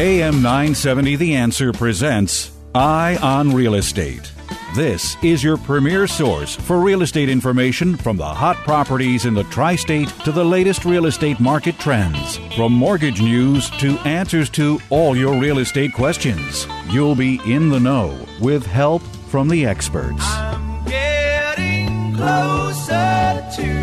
[0.00, 4.32] AM 970 The Answer presents Eye on Real Estate.
[4.74, 9.44] This is your premier source for real estate information from the hot properties in the
[9.44, 12.38] tri state to the latest real estate market trends.
[12.56, 16.66] From mortgage news to answers to all your real estate questions.
[16.88, 20.24] You'll be in the know with help from the experts.
[20.24, 23.79] I'm getting closer to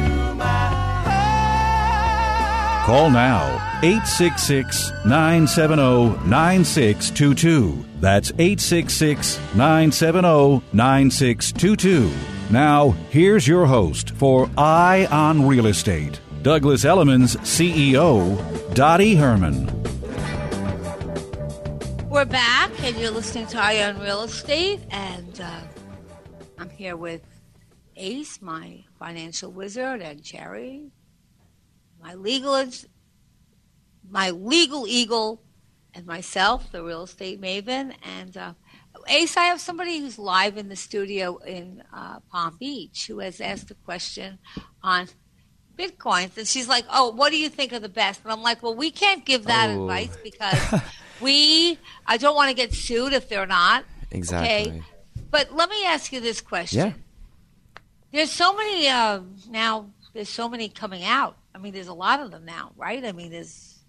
[2.88, 7.86] Call now 866 970 9622.
[8.00, 12.10] That's 866 970 9622.
[12.50, 18.38] Now, here's your host for Eye on Real Estate, Douglas Elliman's CEO,
[18.74, 19.66] Dottie Herman.
[22.10, 25.60] We're back, and you're listening to Eye on Real Estate, and uh,
[26.58, 27.24] I'm here with
[27.98, 30.90] Ace, my financial wizard, and Jerry,
[32.02, 32.64] my legal,
[34.10, 35.42] my legal eagle,
[35.94, 37.94] and myself, the real estate maven.
[38.04, 38.54] And uh,
[39.08, 43.42] Ace, I have somebody who's live in the studio in uh, Palm Beach who has
[43.42, 44.38] asked a question
[44.84, 45.08] on
[45.78, 48.62] bitcoins, and she's like, "Oh, what do you think are the best?" And I'm like,
[48.64, 49.84] "Well, we can't give that Oh.
[49.84, 50.82] advice because
[51.22, 54.72] we, I don't want to get sued if they're not." Exactly.
[54.72, 54.82] Okay,
[55.32, 56.80] but let me ask you this question.
[56.80, 56.94] Yeah.
[58.12, 59.90] There's so many uh, now.
[60.14, 61.38] There's so many coming out.
[61.58, 63.04] I mean, there's a lot of them now, right?
[63.04, 63.80] I mean, there's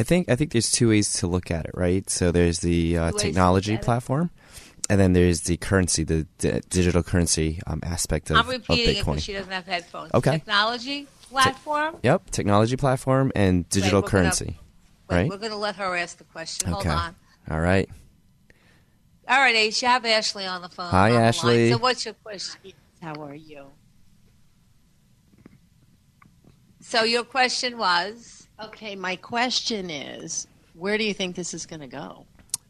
[0.00, 2.08] I think I think there's two ways to look at it, right?
[2.08, 3.84] So there's the uh, Two ways to technology look at it.
[3.84, 4.30] platform,
[4.88, 8.96] and then there's the currency, the d- digital currency um, aspect of, I'm of repeating
[8.96, 10.12] it because she doesn't have headphones.
[10.14, 10.30] Okay.
[10.32, 11.96] Technology platform.
[12.02, 14.58] Yep, technology platform and digital we're gonna- currency.
[15.10, 15.28] Wait, right?
[15.30, 16.72] We're going to let her ask the question.
[16.72, 16.88] Okay.
[16.88, 17.14] Hold on.
[17.50, 17.88] All right.
[19.26, 20.90] All right, Ace, you have Ashley on the phone.
[20.90, 21.24] Hi, on line.
[21.24, 21.70] Ashley.
[21.72, 22.72] So, what's your question?
[23.02, 23.66] How are you?
[26.88, 31.80] So, your question was Okay, my question is where do you think this is going
[31.80, 32.24] to go?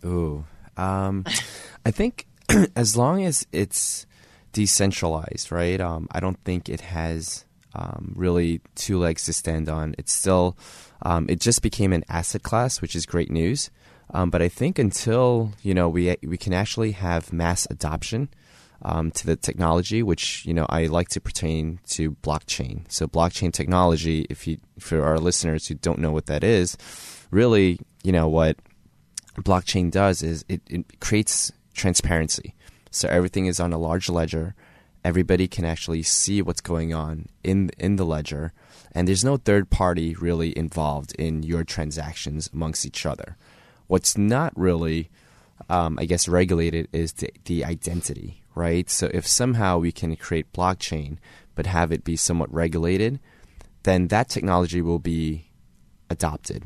[0.05, 0.45] Ooh,
[0.77, 1.25] um,
[1.87, 2.27] I think
[2.75, 4.07] as long as it's
[4.53, 5.81] decentralized, right?
[5.81, 7.45] Um, I don't think it has
[7.77, 9.95] um, really two legs to stand on.
[9.99, 10.59] It's still,
[11.03, 13.71] um, it just became an asset class, which is great news.
[14.13, 18.31] Um, but I think until you know we we can actually have mass adoption
[18.83, 22.91] um, to the technology, which you know I like to pertain to blockchain.
[22.91, 26.77] So blockchain technology, if you for our listeners who don't know what that is,
[27.31, 28.57] really, you know what
[29.37, 32.55] blockchain does is it, it creates transparency.
[32.91, 34.55] So everything is on a large ledger.
[35.05, 38.53] Everybody can actually see what's going on in in the ledger,
[38.93, 43.37] and there's no third party really involved in your transactions amongst each other.
[43.87, 45.09] What's not really,
[45.69, 48.91] um, I guess, regulated is the, the identity, right?
[48.91, 51.19] So if somehow we can create blockchain
[51.55, 53.19] but have it be somewhat regulated,
[53.85, 55.51] then that technology will be
[56.11, 56.65] adopted.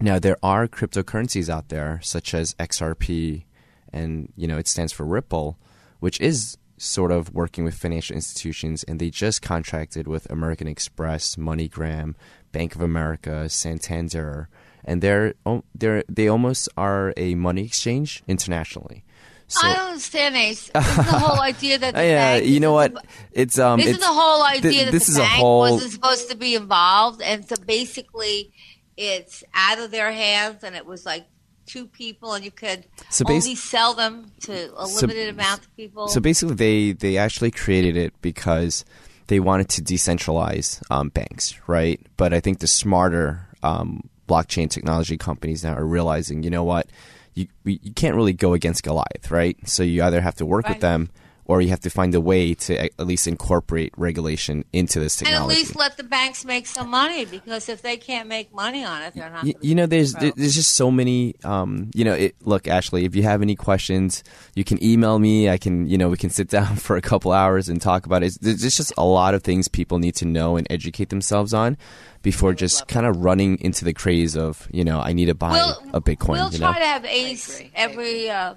[0.00, 3.44] Now there are cryptocurrencies out there such as XRP
[3.92, 5.58] and you know it stands for Ripple,
[6.00, 11.36] which is sort of working with financial institutions and they just contracted with American Express,
[11.36, 12.14] MoneyGram,
[12.50, 14.48] Bank of America, Santander,
[14.84, 15.34] and they're
[15.74, 19.04] they're they almost are a money exchange internationally.
[19.52, 20.70] So I don't understand, Ace.
[20.74, 22.94] Isn't the whole idea that the yeah, bank you know what?
[23.32, 25.60] It's um Isn't it's, the whole th- idea that this the is a bank whole
[25.60, 28.52] wasn't supposed to be involved, and so basically,
[28.96, 31.26] it's out of their hands, and it was like
[31.66, 35.60] two people, and you could So bas- only sell them to a So- limited amount
[35.60, 36.08] of people.
[36.08, 38.84] So basically, they they actually created it because
[39.28, 42.00] they wanted to decentralize um, banks, right?
[42.16, 46.88] But I think the smarter um, blockchain technology companies now are realizing, you know what,
[47.34, 49.56] you you can't really go against Goliath, right?
[49.68, 50.74] So you either have to work Right.
[50.76, 51.10] with them,
[51.52, 55.42] or you have to find a way to at least incorporate regulation into this technology.
[55.42, 58.84] and at least let the banks make some money because if they can't make money
[58.84, 59.44] on it, they're not.
[59.44, 60.30] Y- gonna you know there's pro.
[60.36, 64.24] there's just so many um you know it, look ashley if you have any questions
[64.54, 67.32] you can email me i can you know we can sit down for a couple
[67.32, 70.24] hours and talk about it there's there's just a lot of things people need to
[70.24, 71.76] know and educate themselves on
[72.22, 75.52] before just kind of running into the craze of you know i need to buy
[75.52, 78.54] We'll- a bitcoin We'll you try know to have Ace every uh,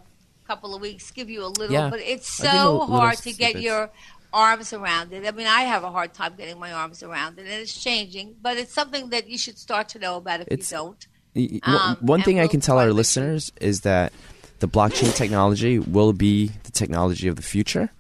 [0.48, 1.90] couple of weeks give you a little, Yeah.
[1.90, 3.90] but it's I'll give a so little hard to get your
[4.34, 5.26] arms around it.
[5.26, 8.36] I mean, I have a hard time getting my arms around it, and it's changing,
[8.42, 11.08] but it's something that you should start to know about if It's- you don't.
[11.36, 14.14] Y- Um, one thing I we'll can tell our listeners is that
[14.60, 17.92] the blockchain technology will be the technology of the future.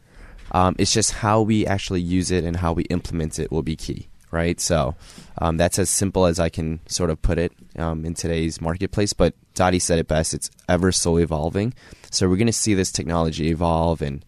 [0.51, 3.75] Um, it's just how we actually use it and how we implement it will be
[3.75, 4.59] key, right?
[4.61, 4.95] So
[5.39, 9.11] um, that's as simple as I can sort of put it um, in today's marketplace.
[9.11, 10.33] But Dottie said it best.
[10.33, 11.73] It's ever so evolving.
[12.15, 14.23] So we're going to see this technology evolve and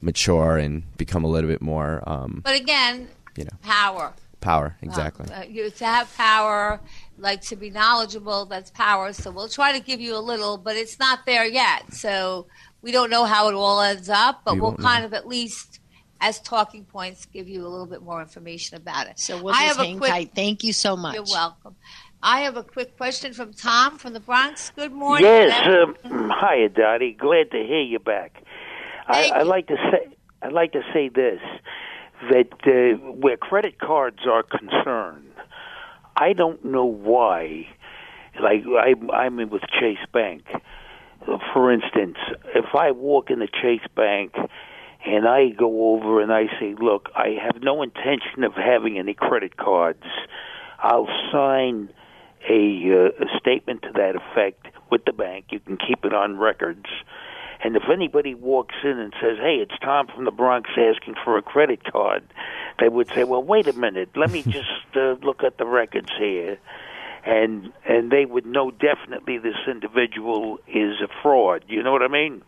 [0.00, 4.12] mature and become a little bit more, um, But again, you know, power.
[4.40, 4.76] power.
[4.82, 5.32] Exactly.
[5.32, 6.80] Uh, you, to have power,
[7.16, 9.12] like to be knowledgeable, that's power.
[9.12, 11.92] So we'll try to give you a little, but it's not there yet.
[11.94, 12.46] So
[12.82, 14.86] we don't know how it all ends up, but We we'll won't know.
[14.88, 15.80] kind of at least,
[16.20, 19.18] as talking points, give you a little bit more information about it.
[19.18, 20.30] So we'll I just have a hang quick- tight.
[20.34, 21.14] Thank you so much.
[21.14, 21.74] You're welcome.
[22.22, 24.72] I have a quick question from Tom from the Bronx.
[24.74, 25.24] Good morning.
[25.24, 25.66] Yes,
[26.04, 27.12] um, hiya, Dottie.
[27.12, 28.42] Glad to hear you back.
[29.06, 29.44] Thank I you.
[29.44, 31.40] like to say, I'd like to say this:
[32.30, 35.32] that uh, where credit cards are concerned,
[36.16, 37.68] I don't know why.
[38.42, 40.42] Like I, I'm in with Chase Bank,
[41.52, 42.16] for instance.
[42.54, 44.34] If I walk in the Chase Bank
[45.06, 49.14] and I go over and I say, "Look, I have no intention of having any
[49.14, 50.04] credit cards,"
[50.80, 51.90] I'll sign
[52.48, 55.46] a, uh, a statement to that effect with the bank.
[55.50, 56.86] You can keep it on records.
[57.62, 61.36] And if anybody walks in and says, "Hey, it's Tom from the Bronx asking for
[61.36, 62.22] a credit card,"
[62.78, 64.10] they would say, "Well, wait a minute.
[64.14, 66.58] Let me just uh, look at the records here."
[67.24, 71.64] And and they would know definitely this individual is a fraud.
[71.66, 72.42] You know what I mean?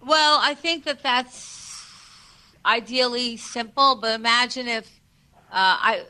[0.00, 1.86] Well, I think that that's
[2.64, 5.00] ideally simple, but imagine if
[5.50, 6.04] uh, I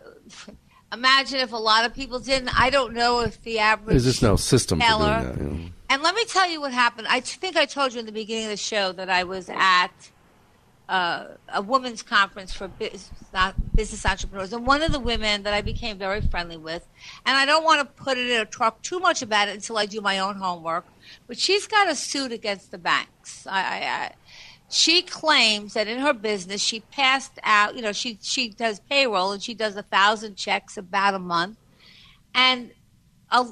[0.92, 2.50] imagine if a lot of people didn't.
[2.58, 3.90] I don't know if the average.
[3.90, 5.40] There's just no system for doing that.
[5.40, 5.70] know.
[5.90, 7.06] And let me tell you what happened.
[7.10, 9.90] I think I told you in the beginning of the show that I was at
[10.88, 13.10] uh, a women's conference for business,
[13.74, 16.86] business entrepreneurs, and one of the women that I became very friendly with,
[17.24, 19.78] and I don't want to put it in or talk too much about it until
[19.78, 20.86] I do my own homework,
[21.26, 23.46] but she's got a suit against the banks.
[23.46, 24.12] I, I, I,
[24.72, 27.76] she claims that in her business she passed out.
[27.76, 31.58] You know, she she does payroll and she does a thousand checks about a month,
[32.34, 32.72] and
[33.30, 33.46] a,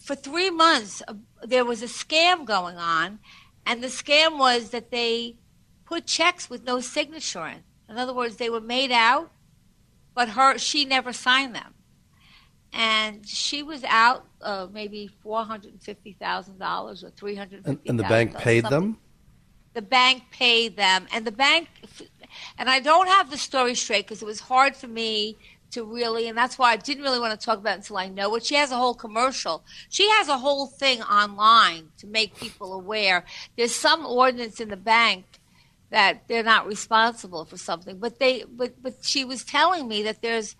[0.00, 3.20] for three months uh, there was a scam going on,
[3.64, 5.36] and the scam was that they
[5.84, 7.62] put checks with no signature in.
[7.88, 9.30] In other words, they were made out,
[10.14, 11.74] but her she never signed them,
[12.72, 17.64] and she was out uh, maybe four hundred and fifty thousand dollars or three hundred
[17.64, 17.90] And, fifty.
[17.90, 18.98] and the bank paid them.
[19.74, 21.68] The bank paid them, and the bank,
[22.56, 25.36] and I don't have the story straight because it was hard for me
[25.72, 28.08] to really, and that's why I didn't really want to talk about it until I
[28.08, 28.44] know it.
[28.44, 29.64] She has a whole commercial.
[29.88, 33.24] She has a whole thing online to make people aware.
[33.56, 35.24] There's some ordinance in the bank
[35.90, 40.22] that they're not responsible for something, but they, but but she was telling me that
[40.22, 40.54] there's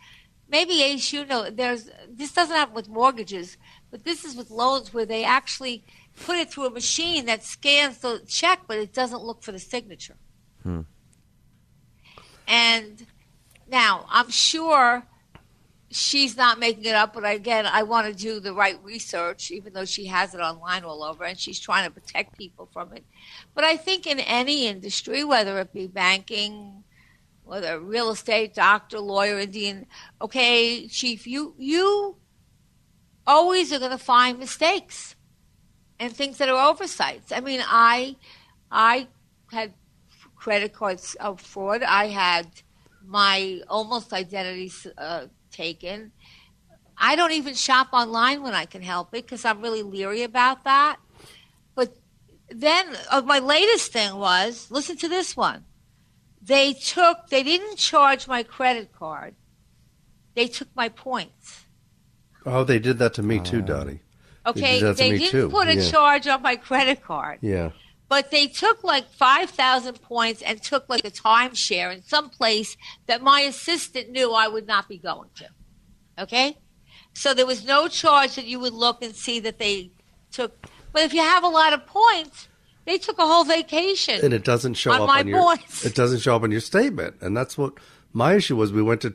[0.49, 3.57] maybe Ace, you know, there's this doesn't happen with mortgages,
[3.91, 5.85] but this is with loans where they actually
[6.17, 9.59] put it through a machine that scans the check, but it doesn't look for the
[9.59, 10.17] signature.
[10.63, 10.83] Hmm.
[12.47, 13.07] And
[13.69, 15.05] now I'm sure
[15.91, 19.73] she's not making it up, but again, I want to do the right research, even
[19.73, 23.05] though she has it online all over and she's trying to protect people from it.
[23.55, 26.85] But I think in any industry, whether it be banking,
[27.45, 29.87] whether real estate, doctor, lawyer, Indian,
[30.21, 32.17] okay, chief, you you
[33.27, 35.15] always are going to find mistakes
[36.05, 37.33] and things that are oversights.
[37.33, 38.17] I mean, I
[38.71, 39.09] I
[39.51, 39.73] had
[40.37, 41.83] credit cards of fraud.
[41.83, 42.47] I had
[43.07, 46.13] my almost identity uh, taken.
[46.99, 50.65] I don't even shop online when I can help it because I'm really leery about
[50.65, 50.97] that.
[51.75, 51.97] But
[52.51, 55.65] then uh, my latest thing was listen to this one.
[56.43, 59.35] They took, they didn't charge my credit card.
[60.35, 61.65] They took my points.
[62.45, 64.04] Oh, they did that to me too, Dottie.
[64.47, 65.91] Okay, to they didn't too, put a yeah.
[65.91, 67.39] charge on my credit card.
[67.41, 67.71] Yeah.
[68.09, 73.23] But they took like 5,000 points and took like a timeshare in some place that
[73.23, 75.49] my assistant knew I would not be going to.
[76.23, 76.59] Okay?
[77.15, 79.91] So there was no charge that you would look and see that they
[80.31, 80.67] took.
[80.93, 82.49] But if you have a lot of points,
[82.85, 84.21] they took a whole vacation.
[84.23, 85.85] and it doesn't show on up my on your points.
[85.87, 87.75] it doesn't show up on your statement and that's what
[88.13, 89.15] my issue was we went to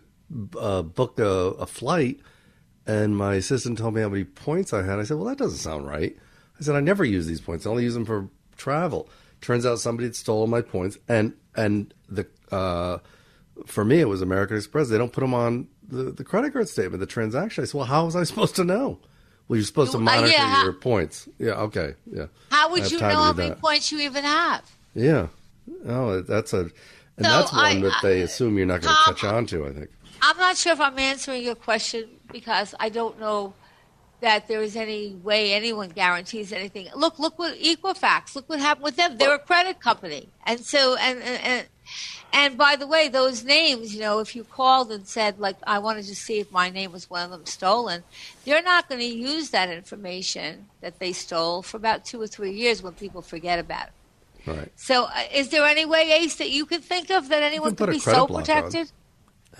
[0.59, 2.19] uh, book a, a flight
[2.89, 5.57] and my assistant told me how many points i had i said well that doesn't
[5.59, 6.15] sound right
[6.59, 8.27] i said i never use these points i only use them for
[8.57, 9.07] travel
[9.41, 12.97] turns out somebody had stolen my points and and the uh,
[13.65, 16.67] for me it was american express they don't put them on the, the credit card
[16.69, 18.99] statement the transaction i said well how was i supposed to know
[19.47, 22.91] well you're supposed to Uh, monitor yeah, how- your points yeah okay yeah How would
[22.91, 23.59] you know how many that.
[23.59, 24.63] points you even have?
[24.95, 25.27] Yeah.
[25.87, 26.61] Oh, that's a,
[27.17, 29.67] and So that's one I- that they assume you're not going to catch on to.
[29.67, 29.89] I think.
[30.21, 33.53] I'm not sure if I'm answering your question because I don't know
[34.21, 36.89] that there is any way anyone guarantees anything.
[36.95, 38.35] Look, look what Equifax.
[38.35, 39.17] Look what happened with them.
[39.17, 41.43] They're a credit company, and so and and.
[41.43, 41.67] and
[42.31, 45.79] and by the way, those names, you know, if you called and said, like, I
[45.79, 48.03] wanted to see if my name was one of them stolen,
[48.45, 52.51] they're not going to use that information that they stole for about two or three
[52.51, 54.49] years when people forget about it.
[54.49, 54.71] Right.
[54.75, 57.89] So, uh, is there any way, Ace, that you could think of that anyone could
[57.89, 58.81] be so protected?
[58.81, 58.98] on.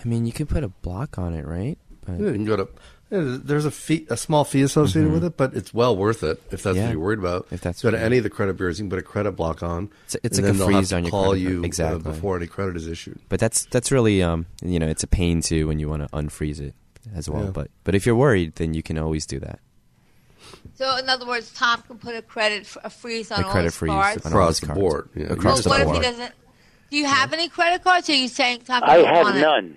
[0.00, 0.06] Protected?
[0.06, 1.78] I mean, you can put a block on it, right?
[2.06, 2.68] But Yeah, you can go to.
[3.10, 6.42] yeah, There's a fee, a small fee associated with it, but it's well worth it
[6.50, 6.84] if that's Yeah.
[6.86, 7.46] what you're worried about.
[7.50, 9.62] If that's go to any of the credit bureaus, you can put a credit block
[9.62, 9.84] on.
[10.06, 11.52] It's- it's and like a then they'll have freeze to on your call credit card.
[11.54, 12.12] you uh, Exactly.
[12.12, 13.18] before any credit is issued.
[13.28, 16.08] but that's that's really um you know it's a pain too when you want to
[16.16, 16.74] unfreeze it
[17.14, 17.44] as well.
[17.44, 17.50] Yeah.
[17.50, 19.58] But but if you're worried, then you can always do that.
[20.74, 23.66] So, in other words, Tom can put a credit a freeze on A all credit
[23.66, 24.26] his freeze cards.
[24.26, 25.24] Across the board, yeah.
[25.24, 25.96] Well, Across the what if board.
[25.98, 26.32] he doesn't?
[26.90, 28.08] Do you have any credit cards?
[28.08, 28.82] Or are you saying Tom?
[28.84, 29.76] I have want it?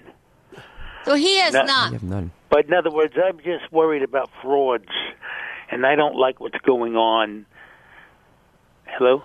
[1.05, 1.05] None.
[1.05, 1.61] So he has No.
[1.61, 1.93] You none.
[1.93, 2.31] have none.
[2.49, 4.89] But in other words, I'm just worried about frauds,
[5.71, 7.45] and I don't like what's going on.
[8.85, 9.23] Hello.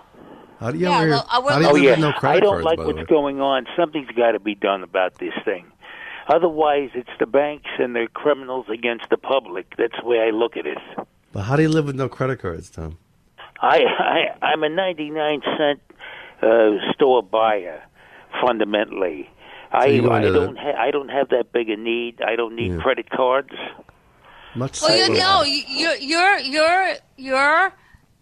[0.59, 2.37] How do you, Yeah, ever- well, I will- how do you Oh yeah, no credit
[2.37, 3.65] I don't cards, like what's going on.
[3.77, 5.65] Something's got to be done about this thing.
[6.27, 9.73] Otherwise, it's the banks and the criminals against the public.
[9.77, 10.77] That's the way I look at it.
[11.31, 12.97] But how do you live with no credit cards, Tom?
[13.61, 13.83] I,
[14.41, 15.79] I I'm a 99 cent
[16.41, 17.81] uh, store buyer,
[18.41, 19.29] fundamentally.
[19.71, 22.21] I you I don't ha- I don't have that big a need.
[22.21, 22.81] I don't need Yeah.
[22.81, 23.53] credit cards.
[24.55, 24.81] Much.
[24.81, 27.73] Well, you know, you- you're you're you're you're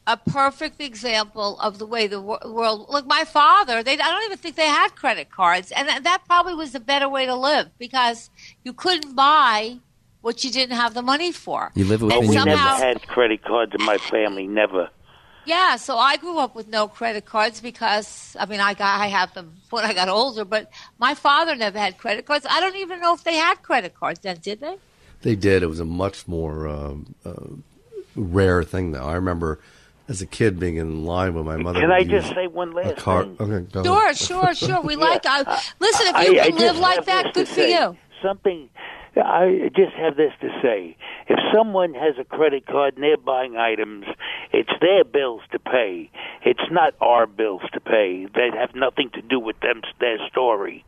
[0.08, 2.88] a perfect example of the way the wor- world.
[2.90, 3.82] Look, my father.
[3.84, 6.80] They I don't even think they had credit cards, and that- that probably was the
[6.82, 8.30] better way to live because
[8.64, 9.78] you couldn't buy
[10.22, 11.72] what you didn't have the money for.
[11.76, 14.48] You live Oh, within we your never had credit cards in my family.
[14.48, 14.90] Never.
[15.48, 19.08] Yeah, so I grew up with no credit cards because I mean I got I
[19.08, 22.46] have them when I got older, but my father never had credit cards.
[22.50, 24.76] I don't even know if they had credit cards then, did they?
[25.22, 25.64] They did.
[25.64, 27.32] It was a much more um, uh,
[28.16, 29.06] rare thing, though.
[29.08, 29.60] I remember
[30.10, 31.80] as a kid being in line with my mother.
[31.80, 33.24] Can I just say one a last car?
[33.24, 33.38] thing?
[33.40, 34.18] Okay, go Sure, ahead.
[34.18, 34.82] sure, sure.
[34.82, 35.26] We like.
[35.26, 37.72] I, I- listen, if you I can live like that, good for say.
[37.74, 37.98] you.
[38.22, 38.70] Something.
[39.24, 40.96] I just have this to say:
[41.28, 44.06] if someone has a credit card and they're buying items,
[44.52, 46.10] it's their bills to pay.
[46.44, 48.28] It's not our bills to pay.
[48.34, 50.86] They have nothing to do with them their story,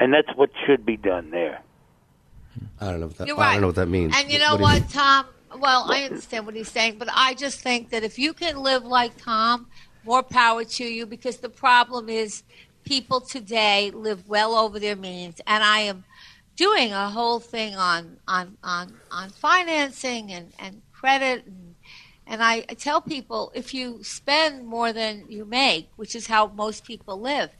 [0.00, 1.62] and that's what should be done there.
[2.80, 3.28] I don't know what that.
[3.28, 4.14] You're I don't know what that means.
[4.16, 4.88] And you know do you what, mean?
[4.88, 5.26] Tom?
[5.58, 8.84] Well, I understand what he's saying, but I just think that if you can live
[8.84, 9.66] like Tom,
[10.04, 12.42] more power to you because the problem is
[12.84, 16.04] people today live well over their means and I am
[16.56, 21.74] doing a whole thing on on on, on financing and, and credit and
[22.26, 26.46] and I, I tell people if you spend more than you make, which is how
[26.46, 27.50] most people live,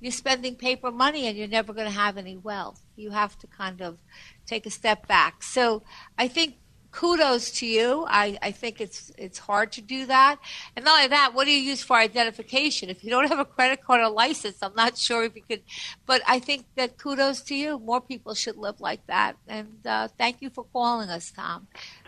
[0.00, 2.82] you're spending paper money and you're never going to have any wealth.
[2.96, 3.98] You have to kind of
[4.46, 5.42] take a step back.
[5.42, 5.82] So
[6.18, 6.56] I think
[6.90, 8.04] kudos to you.
[8.08, 10.38] I, I think it's it's hard to do that.
[10.76, 12.88] And not only that, what do you use for identification?
[12.88, 15.62] If you don't have a credit card or license, I'm not sure if you could.
[16.06, 17.78] But I think that kudos to you.
[17.78, 19.36] More people should live like that.
[19.46, 21.66] And uh, thank you for calling us, Tom.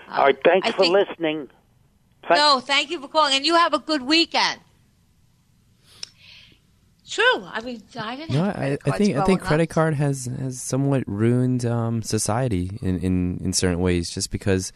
[0.09, 1.49] Uh, All right, thanks I for think- listening.
[2.29, 4.61] No, thank you for calling, and you have a good weekend.
[7.11, 7.45] True.
[7.45, 8.37] I mean, I didn't.
[8.37, 12.79] No, have I, I think I think credit card has has somewhat ruined um, society
[12.83, 14.73] in, in, in certain ways, just because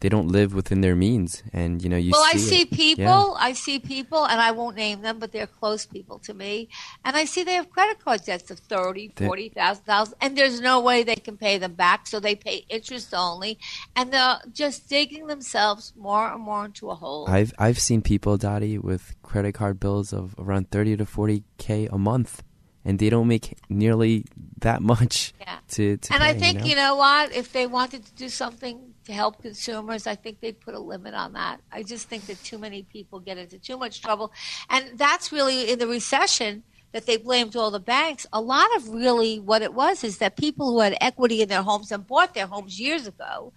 [0.00, 2.12] they don't live within their means, and you know you.
[2.12, 2.70] well, see I see it.
[2.70, 3.04] people.
[3.04, 3.34] Yeah.
[3.48, 6.68] I see people, and I won't name them, but they're close people to me.
[7.04, 10.36] And I see they have credit card debts of thirty, They- forty thousand dollars, and
[10.36, 13.58] there's no way they can pay them back, so they pay interest only,
[13.96, 17.28] and they're just digging themselves more and more into a hole.
[17.28, 21.88] I've I've seen people, Dottie, with credit card bills of around thirty to forty k
[21.90, 22.42] a month,
[22.84, 24.24] and they don't make nearly
[24.60, 25.58] that much Yeah.
[25.70, 26.14] to to.
[26.14, 26.66] and I think you know?
[26.70, 27.34] you know what?
[27.34, 31.14] If they wanted to do something to help consumers, I think they'd put a limit
[31.14, 31.60] on that.
[31.72, 34.32] I just think that too many people get into too much trouble,
[34.68, 36.62] and that's really in the recession
[36.92, 38.26] that they blamed all the banks.
[38.34, 41.62] A lot of really what it was is that people who had equity in their
[41.62, 43.52] homes and bought their homes years ago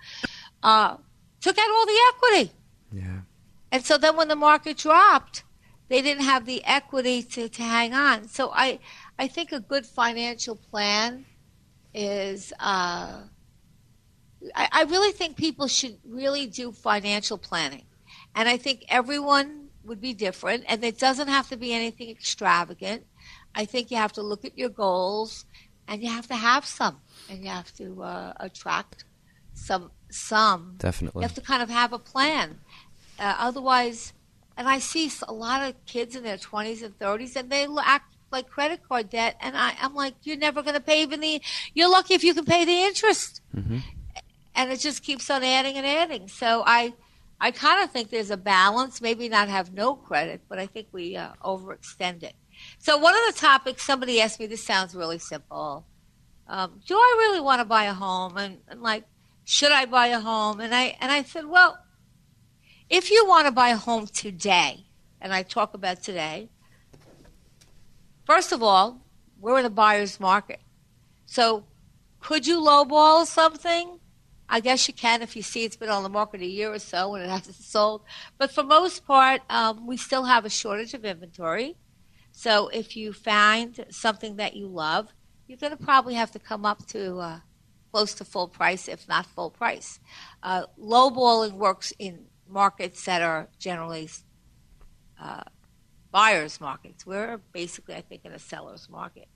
[0.63, 0.95] uh,
[1.41, 2.51] took out all the equity.
[2.93, 3.19] Yeah.
[3.73, 5.43] And so then when the market dropped,
[5.89, 8.27] they didn't have the equity to, to hang on.
[8.27, 8.79] So I,
[9.19, 11.25] I think a good financial plan
[11.93, 13.23] is, uh,
[14.55, 17.83] I, I really think people should really do financial planning.
[18.35, 23.05] And I think everyone would be different, and it doesn't have to be anything extravagant.
[23.55, 25.45] I think you have to look at your goals,
[25.87, 29.03] and you have to have some, and you have to uh, attract
[29.53, 30.75] some some.
[30.77, 31.21] Definitely.
[31.21, 32.59] You have to kind of have a plan.
[33.19, 34.13] Uh, otherwise,
[34.57, 38.15] and I see a lot of kids in their 20s and 30s, and they act
[38.31, 41.41] like credit card debt, and I, I'm like, you're never going to pay even the.
[41.73, 43.41] You're lucky if you can pay the interest.
[44.55, 46.27] And it just keeps on adding and adding.
[46.27, 46.93] So I,
[47.39, 49.01] I kind of think there's a balance.
[49.01, 52.33] Maybe not have no credit, but I think we uh, overextend it.
[52.79, 54.47] So one of the topics somebody asked me.
[54.47, 55.85] This sounds really simple.
[56.47, 58.37] Um, do I really want to buy a home?
[58.37, 59.05] And, and like,
[59.45, 60.59] should I buy a home?
[60.59, 61.77] And I and I said, well,
[62.89, 64.85] if you want to buy a home today,
[65.21, 66.49] and I talk about today,
[68.25, 69.01] first of all,
[69.39, 70.59] we're in a buyer's market.
[71.25, 71.65] So
[72.19, 74.00] could you lowball something?
[74.51, 76.79] I guess you can if you see it's been on the market a year or
[76.79, 78.01] so and it hasn't sold.
[78.37, 81.77] But for most part, um, we still have a shortage of inventory.
[82.33, 85.07] So if you find something that you love,
[85.47, 87.39] you're going to probably have to come up to uh,
[87.93, 90.01] close to full price, if not full price.
[90.43, 94.09] Uh, lowballing works in markets that are generally
[95.21, 95.43] uh,
[96.11, 97.05] buyers markets.
[97.05, 99.29] We're basically, I think, in a seller's market.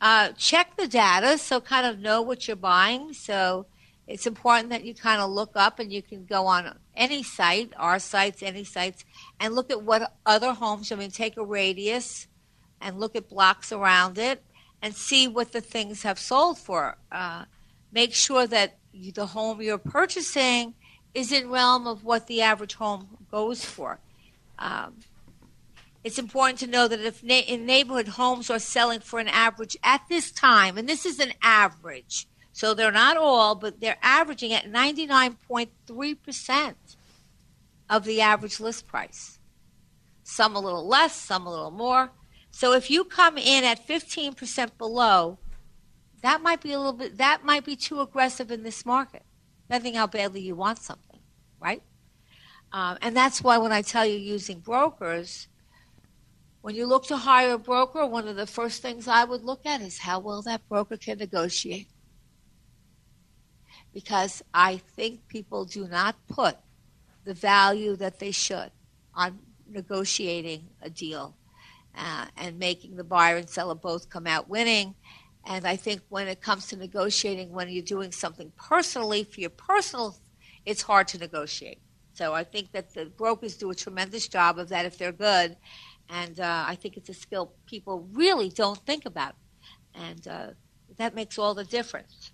[0.00, 3.12] Uh, check the data, so kind of know what you're buying.
[3.12, 3.66] So
[4.12, 7.72] it's important that you kind of look up and you can go on any site,
[7.78, 9.06] our sites, any sites,
[9.40, 10.92] and look at what other homes.
[10.92, 12.26] I mean, take a radius
[12.78, 14.44] and look at blocks around it
[14.82, 16.98] and see what the things have sold for.
[17.10, 17.46] Uh,
[17.90, 20.74] make sure that you, the home you're purchasing
[21.14, 23.98] is in realm of what the average home goes for.
[24.58, 24.96] Um,
[26.04, 29.74] it's important to know that if na- in neighborhood homes are selling for an average
[29.82, 34.52] at this time, and this is an average, so they're not all, but they're averaging
[34.52, 36.74] at 99.3%
[37.88, 39.38] of the average list price.
[40.22, 42.12] Some a little less, some a little more.
[42.50, 45.38] So if you come in at 15% below,
[46.22, 49.22] that might be a little bit, that might be too aggressive in this market,
[49.66, 51.18] depending how badly you want something,
[51.60, 51.82] right?
[52.72, 55.48] Um, and that's why when I tell you using brokers,
[56.60, 59.66] when you look to hire a broker, one of the first things I would look
[59.66, 61.88] at is how well that broker can negotiate.
[63.92, 66.56] Because I think people do not put
[67.24, 68.70] the value that they should
[69.14, 69.38] on
[69.70, 71.36] negotiating a deal
[71.96, 74.94] uh, and making the buyer and seller both come out winning.
[75.44, 79.50] And I think when it comes to negotiating, when you're doing something personally for your
[79.50, 80.16] personal,
[80.64, 81.80] it's hard to negotiate.
[82.14, 85.56] So I think that the brokers do a tremendous job of that if they're good
[86.08, 89.34] and uh, I think it's a skill people really don't think about.
[89.94, 90.46] And uh,
[90.98, 92.31] that makes all the difference.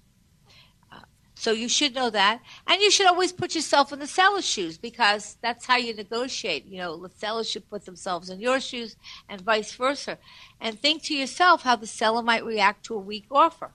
[1.38, 2.40] So you should know that.
[2.66, 6.66] And you should always put yourself in the seller's shoes because that's how you negotiate.
[6.66, 8.96] You know, the seller should put themselves in your shoes
[9.28, 10.18] and vice versa.
[10.60, 13.70] And think to yourself how the seller might react to a weak offer.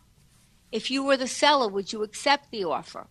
[0.73, 3.07] If you were the seller, would you accept the offer?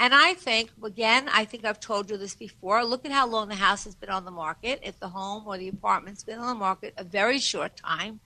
[0.00, 2.84] And I think, again, I think I've told you this before.
[2.84, 4.78] Look at how long the house has been on the market.
[4.84, 8.20] If the home or the apartment's been on the market a very short time,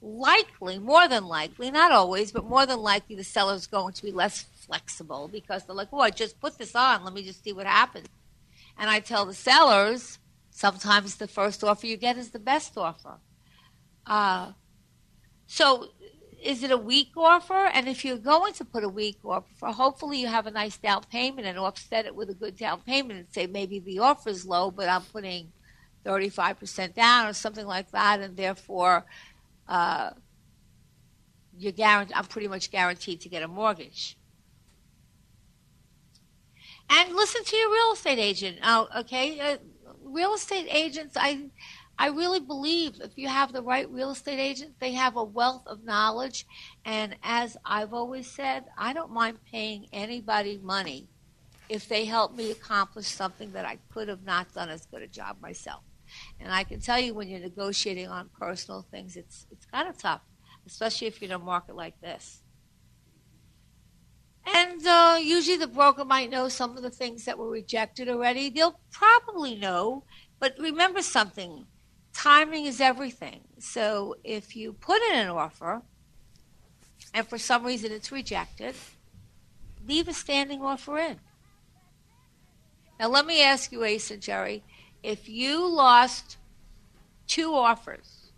[0.00, 4.10] likely, more than likely, not always, but more than likely, the seller's going to be
[4.10, 7.04] less flexible because they're like, oh, I just put this on.
[7.04, 8.08] Let me just see what happens.
[8.78, 10.18] And I tell the sellers,
[10.50, 13.18] sometimes the first offer you get is the best offer.
[14.06, 14.52] Uh,
[15.46, 15.88] so
[16.42, 17.66] is it a weak offer?
[17.74, 21.04] And if you're going to put a weak offer, hopefully you have a nice down
[21.10, 24.46] payment and offset it with a good down payment and say maybe the offer is
[24.46, 25.52] low, but I'm putting
[26.04, 29.04] 35% down or something like that, and therefore
[29.68, 30.10] uh,
[31.58, 34.16] you're guaranteed, I'm pretty much guaranteed to get a mortgage.
[36.90, 38.58] And listen to your real estate agent.
[38.62, 39.56] Oh, okay, uh,
[40.02, 41.16] real estate agents.
[41.18, 41.50] I
[41.98, 45.66] I really believe if you have the right real estate agent, they have a wealth
[45.66, 46.46] of knowledge.
[46.84, 51.08] And as I've always said, I don't mind paying anybody money
[51.68, 55.08] if they help me accomplish something that I could have not done as good a
[55.08, 55.82] job myself.
[56.40, 59.98] And I can tell you when you're negotiating on personal things, it's it's kind of
[59.98, 60.22] tough,
[60.66, 62.42] especially if you're in a market like this.
[64.46, 68.48] And uh, usually the broker might know some of the things that were rejected already.
[68.48, 70.04] They'll probably know,
[70.38, 71.66] but remember something
[72.18, 73.40] timing is everything.
[73.58, 75.82] So if you put in an offer
[77.14, 78.74] and for some reason it's rejected,
[79.86, 81.20] leave a standing offer in.
[82.98, 84.64] Now, let me ask you, Ace and Jerry,
[85.04, 86.38] if you lost
[87.28, 88.32] two offers,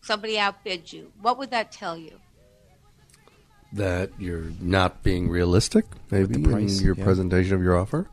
[0.00, 2.20] somebody outbid you, what would that tell you?
[3.72, 7.02] That you're not being realistic, maybe, price, in your yeah.
[7.02, 8.06] presentation of your offer.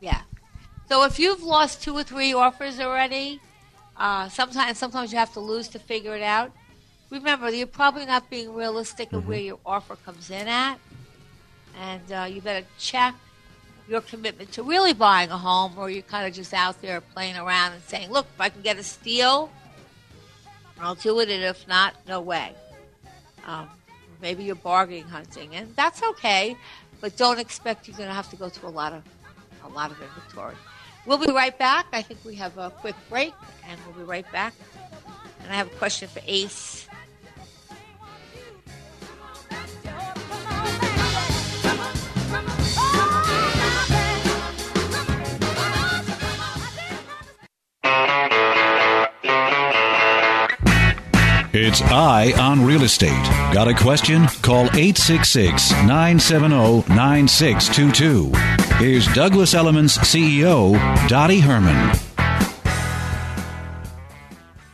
[0.00, 0.20] Yeah.
[0.88, 3.40] So if you've lost two or three offers already,
[3.98, 6.52] uh, sometimes sometimes you have to lose to figure it out.
[7.10, 10.78] Remember, you're probably not being realistic of where your offer comes in at,
[11.80, 13.14] and uh, you better check
[13.88, 17.36] your commitment to really buying a home, or you're kind of just out there playing
[17.36, 19.50] around and saying, "Look, if I can get a steal,
[20.80, 22.54] I'll do it, and if not, no way."
[23.46, 23.68] Um,
[24.20, 26.56] maybe you're bargaining hunting, and that's okay.
[27.00, 29.02] but don't expect you're going to have to go through a lot of
[29.64, 30.54] a lot of inventory.
[31.08, 31.86] We'll be right back.
[31.94, 33.32] I think we have a quick break,
[33.66, 34.52] and we'll be right back.
[35.42, 36.86] And I have a question for Ace.
[51.54, 53.24] It's Eye on Real Estate.
[53.54, 54.26] Got a question?
[54.42, 58.67] Call 866 970 9622.
[58.78, 60.72] Here's Douglas Elliman's CEO,
[61.08, 61.74] Dottie Herman.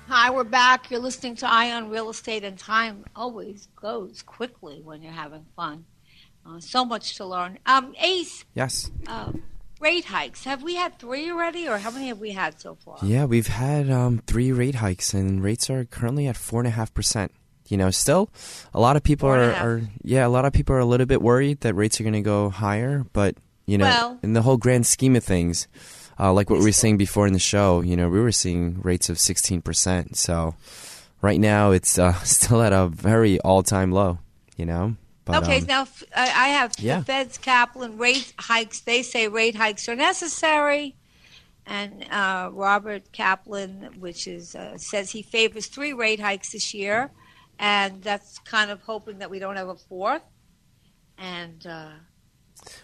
[0.08, 0.90] Hi, we're back.
[0.90, 5.46] You're listening to Eye on Real Estate, and time always goes quickly when you're having
[5.56, 5.86] fun.
[6.46, 7.58] Uh, so much to learn.
[7.64, 8.90] Um, Ace, Yes.
[9.06, 9.32] uh,
[9.80, 10.44] rate hikes.
[10.44, 12.98] Have we had three already, or how many have we had so far?
[13.02, 16.72] Yeah, we've had um, three rate hikes, and rates are currently at four and a
[16.72, 17.32] half percent.
[17.68, 18.28] You know, still,
[18.74, 21.22] a lot of people are, are yeah, a lot of people are a little bit
[21.22, 24.56] worried that rates are going to go higher, but you know, Well- in the whole
[24.56, 25.68] grand scheme of things,
[26.18, 28.80] uh, like what we were saying before in the show, you know, we were seeing
[28.82, 30.16] rates of sixteen percent.
[30.16, 30.54] So
[31.22, 34.18] right now, it's uh, still at a very all-time low.
[34.56, 36.98] You know, but okay, um, now I have yeah.
[36.98, 38.80] the Fed's Kaplan rate hikes.
[38.80, 40.96] They say rate hikes are necessary,
[41.66, 47.10] and uh, Robert Kaplan, which is uh, says he favors three rate hikes this year,
[47.58, 50.22] and that's kind of hoping that we don't have a fourth.
[51.16, 51.90] And uh,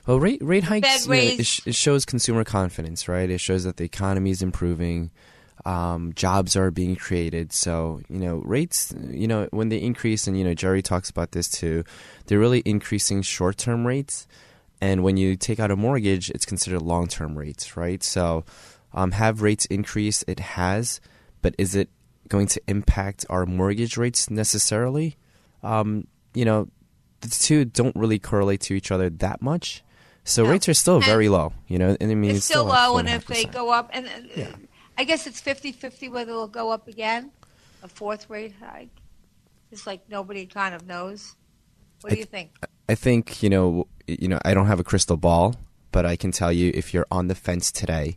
[0.06, 3.28] Well, rate rate hikes, you know, it, it shows consumer confidence, right?
[3.30, 5.10] It shows that the economy is improving,
[5.64, 7.52] um, jobs are being created.
[7.52, 11.32] So you know, rates, you know, when they increase, and you know, Jerry talks about
[11.32, 11.84] this too.
[12.26, 14.26] They're really increasing short term rates,
[14.80, 18.02] and when you take out a mortgage, it's considered long term rates, right?
[18.02, 18.44] So,
[18.92, 20.24] um, have rates increase?
[20.26, 21.00] It has,
[21.42, 21.90] but is it
[22.28, 25.16] going to impact our mortgage rates necessarily?
[25.62, 26.68] Um, you know,
[27.20, 29.82] the two don't really correlate to each other that much.
[30.24, 30.50] So No.
[30.50, 31.96] rates are still And very low, you know.
[32.00, 34.44] And I mean, it's, still at low, and if they go up, and uh,
[34.98, 37.30] I guess it's 50-50 whether it'll go up again,
[37.82, 38.90] a fourth rate hike.
[39.72, 41.34] It's like nobody kind of knows.
[42.00, 42.56] What do I you think?
[42.88, 45.56] I think you know, you know, I don't have a crystal ball,
[45.92, 48.16] but I can tell you if you're on the fence today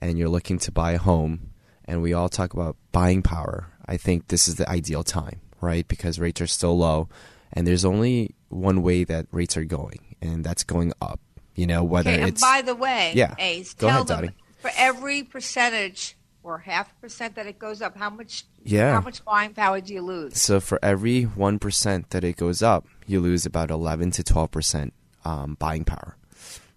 [0.00, 1.50] and you're looking to buy a home,
[1.84, 5.86] and we all talk about buying power, I think this is the ideal time, right?
[5.86, 7.08] Because rates are still low,
[7.52, 11.20] and there's only one way that rates are going, and that's going up.
[11.54, 13.34] You know, whether Okay, and it's by the way, Yeah.
[13.38, 14.36] Ace, Go tell ahead, them Dottie.
[14.58, 18.92] for every percentage or half a percent that it goes up, how much Yeah.
[18.92, 20.40] how much buying power do you lose?
[20.40, 24.50] So for every one percent that it goes up, you lose about eleven to twelve
[24.50, 24.92] percent
[25.24, 26.16] um, buying power.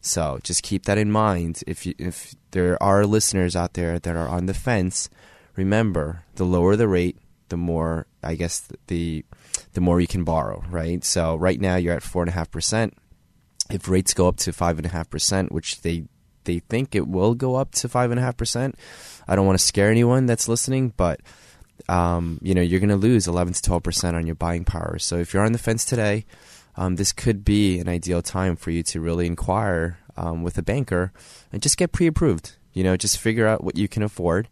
[0.01, 1.61] So just keep that in mind.
[1.67, 5.09] If you, if there are listeners out there that are on the fence,
[5.57, 7.17] remember the lower the rate,
[7.49, 9.25] the more I guess the
[9.79, 11.05] the more you can borrow, right?
[11.05, 12.97] So right now you're at four and a half percent.
[13.71, 16.03] If rates go up to five and a half percent, which they
[16.43, 18.75] they think it will go up to five and a half percent,
[19.25, 21.21] I don't want to scare anyone that's listening, but
[21.87, 24.99] um, you know, you're going to lose 11 to 12 percent on your buying power.
[24.99, 26.25] So if you're on the fence today,
[26.75, 30.61] um, this could be an ideal time for you to really inquire um, with a
[30.61, 31.13] banker
[31.53, 32.57] and just get pre-approved.
[32.73, 34.49] You know, just figure out what you can afford,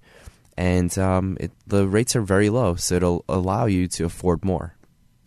[0.55, 4.76] and um, it, the rates are very low, so it'll allow you to afford more.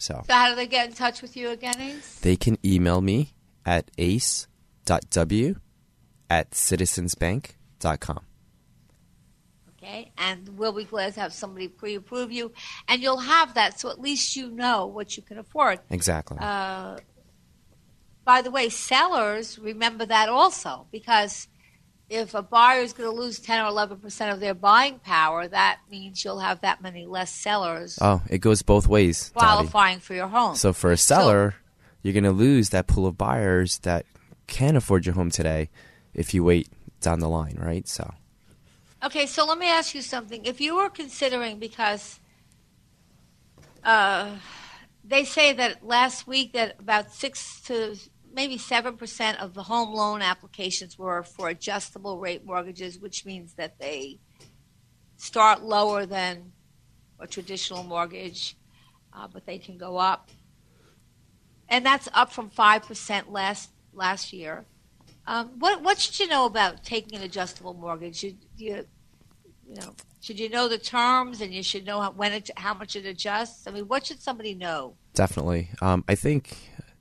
[0.01, 2.19] So So how do they get in touch with you again, Ace?
[2.21, 3.35] they can email me
[3.65, 5.55] at ace.w
[6.31, 8.21] at citizensbank.com.
[9.83, 12.53] Okay, and we'll be glad to have somebody pre-approve you,
[12.89, 15.81] and you'll have that, so at least you know what you can afford.
[15.91, 16.37] Exactly.
[16.41, 16.99] Uh,
[18.25, 21.49] by the way, sellers remember that also because
[22.11, 25.47] if a buyer is going to lose 10 or 11 percent of their buying power,
[25.47, 29.31] that means you'll have that many less sellers oh, it goes both ways.
[29.31, 29.47] Dottie.
[29.47, 30.57] qualifying for your home.
[30.57, 31.55] So for a seller,
[32.03, 34.05] you're going to lose that pool of buyers that
[34.49, 35.71] can afford your home today
[36.13, 36.69] if you wait
[37.01, 37.87] down the line, right?
[37.89, 38.13] So
[39.03, 40.45] Okay, so let me ask you something.
[40.45, 42.21] If you were considering, because
[43.83, 44.31] uh,
[45.05, 47.97] they say that last week that about six to
[48.33, 53.55] maybe seven percent of the home loan applications were for adjustable rate mortgages, which means
[53.55, 54.19] that they
[55.17, 56.53] start lower than
[57.19, 58.57] a traditional mortgage,
[59.13, 60.31] uh, but they can go up,
[61.69, 64.65] and that's up from five percent last last year.
[65.27, 68.17] Um, what what should you know about taking an adjustable mortgage?
[68.17, 68.87] Should you
[69.69, 72.75] you know should you know the terms and you should know how, when it how
[72.75, 73.67] much it adjusts?
[73.67, 74.97] I mean, what should somebody know?
[75.15, 76.57] definitely, um, I think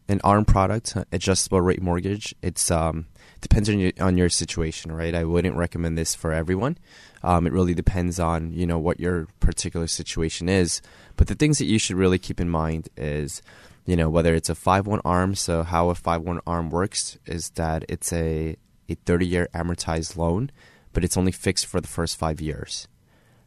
[0.10, 3.06] an ARM product, uh, adjustable rate mortgage, it's um,
[3.42, 5.16] depends on your on your situation, right?
[5.16, 6.78] I wouldn't recommend this for everyone.
[7.24, 10.82] Um, it really depends on you know what your particular situation is.
[11.16, 13.42] But the things that you should really keep in mind is
[13.90, 15.34] you know, whether it's a 5 1 arm.
[15.34, 18.56] So, how a 5 1 arm works is that it's a,
[18.88, 20.52] a 30 year amortized loan,
[20.94, 22.88] but it's only fixed for the first five years.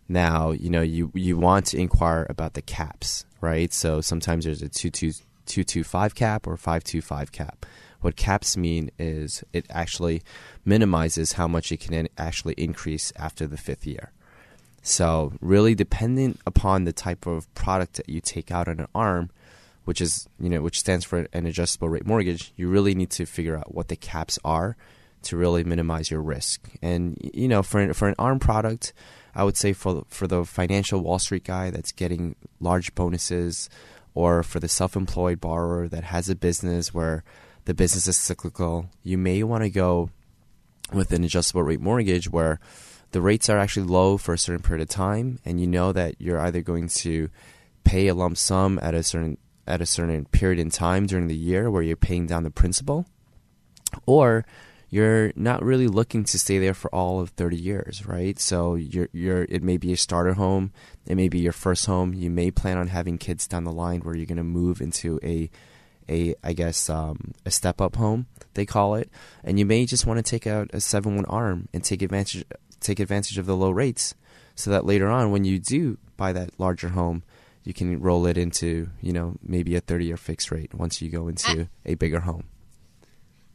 [0.09, 3.73] Now, you know, you, you want to inquire about the caps, right?
[3.73, 4.69] So, sometimes there's a
[5.53, 7.67] 225 cap or 525 cap.
[8.01, 10.23] What caps mean is it actually
[10.65, 14.13] minimizes how much it can actually increase after the fifth year.
[14.83, 19.31] So, really dependent upon the type of product that you take out on an arm,
[19.85, 23.27] which is, you know, which stands for an adjustable rate mortgage, you really need to
[23.27, 24.77] figure out what the caps are
[25.25, 26.69] to really minimize your risk.
[26.81, 28.93] And you know, for an, for an arm product,
[29.35, 33.69] I would say for for the financial Wall Street guy that's getting large bonuses
[34.15, 37.25] or for the self-employed borrower that has a business where
[37.65, 40.11] the business is cyclical, you may want to go
[40.93, 42.61] with an adjustable rate mortgage where
[43.13, 46.15] the rates are actually low for a certain period of time and you know that
[46.19, 47.29] you're either going to
[47.85, 51.37] pay a lump sum at a certain at a certain period in time during the
[51.37, 53.07] year where you're paying down the principal
[54.07, 54.45] or
[54.93, 58.39] you're not really looking to stay there for all of 30 years, right?
[58.39, 60.71] So you're you're it may be a starter home,
[61.07, 62.13] it may be your first home.
[62.13, 65.19] You may plan on having kids down the line where you're going to move into
[65.23, 65.51] a
[66.11, 69.11] a I guess um, a step up home they call it,
[69.43, 72.45] and you may just want to take out a seven one arm and take advantage
[72.79, 74.15] take advantage of the low rates,
[74.55, 77.23] so that later on when you do buy that larger home,
[77.65, 81.09] you can roll it into you know maybe a thirty year fixed rate once you
[81.09, 82.45] go into a bigger home.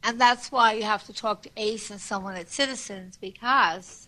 [0.02, 4.06] And that's why you have to talk to ACE and someone at Citizens because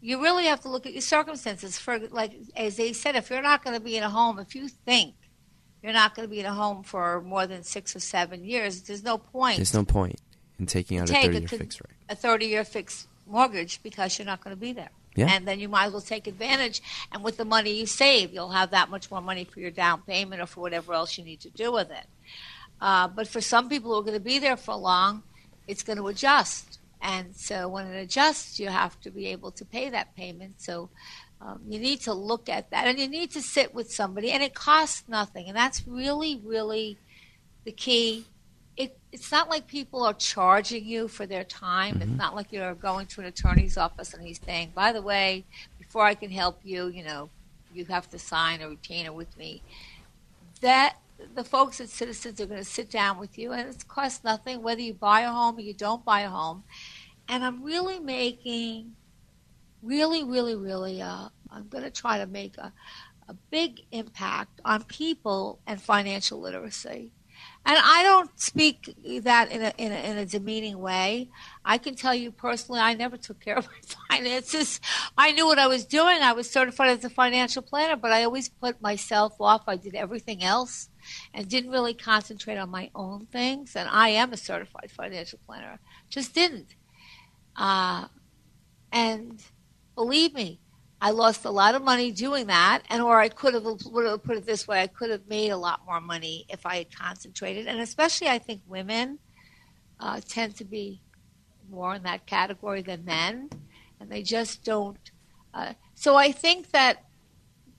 [0.00, 1.78] you really have to look at your circumstances.
[1.78, 4.54] For like as they said, if you're not going to be in a home, if
[4.54, 5.14] you think
[5.82, 8.82] you're not going to be in a home for more than six or seven years,
[8.82, 9.56] there's no point.
[9.56, 10.20] There's no point
[10.58, 11.96] in taking out a thirty year fixed rate.
[12.10, 14.90] A 30 year fixed mortgage because you're not going to be there.
[15.14, 15.26] Yeah.
[15.30, 16.80] And then you might as well take advantage.
[17.10, 20.02] And with the money you save, you'll have that much more money for your down
[20.02, 22.06] payment or for whatever else you need to do with it.
[22.80, 25.22] Uh, but for some people who are going to be there for long,
[25.66, 26.78] it's going to adjust.
[27.00, 30.60] And so when it adjusts, you have to be able to pay that payment.
[30.60, 30.88] So
[31.40, 34.42] um, you need to look at that and you need to sit with somebody, and
[34.42, 35.46] it costs nothing.
[35.46, 36.98] And that's really, really
[37.64, 38.26] the key.
[38.76, 42.00] It, it's not like people are charging you for their time.
[42.00, 45.44] It's not like you're going to an attorney's office and he's saying, by the way,
[45.78, 47.28] before I can help you, you know,
[47.74, 49.62] you have to sign a retainer with me.
[50.60, 50.96] That
[51.34, 54.62] the folks at Citizens are going to sit down with you, and it costs nothing
[54.62, 56.64] whether you buy a home or you don't buy a home.
[57.28, 58.94] And I'm really making,
[59.82, 62.72] really, really, really, uh, I'm going to try to make a,
[63.28, 67.12] a big impact on people and financial literacy.
[67.66, 71.28] And I don't speak that in a, in a, in a demeaning way.
[71.64, 74.80] I can tell you personally, I never took care of my finances.
[75.18, 76.22] I knew what I was doing.
[76.22, 79.64] I was certified as a financial planner, but I always put myself off.
[79.66, 80.88] I did everything else
[81.34, 83.76] and didn't really concentrate on my own things.
[83.76, 85.78] And I am a certified financial planner.
[86.08, 86.74] Just didn't.
[87.54, 88.06] Uh,
[88.92, 89.42] and
[89.94, 90.60] believe me,
[91.00, 94.24] I lost a lot of money doing that, and or I could have would have
[94.24, 96.94] put it this way: I could have made a lot more money if I had
[96.94, 97.66] concentrated.
[97.68, 99.18] And especially, I think women
[100.00, 101.00] uh, tend to be
[101.70, 103.48] more in that category than men,
[104.00, 104.98] and they just don't.
[105.54, 107.04] Uh, so I think that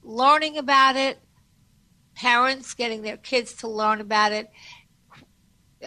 [0.02, 1.18] learning about it,
[2.14, 4.50] parents getting their kids to learn about it,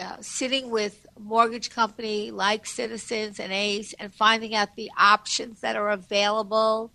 [0.00, 5.76] uh, sitting with mortgage company like Citizens and Ace and finding out the options that
[5.76, 6.92] are available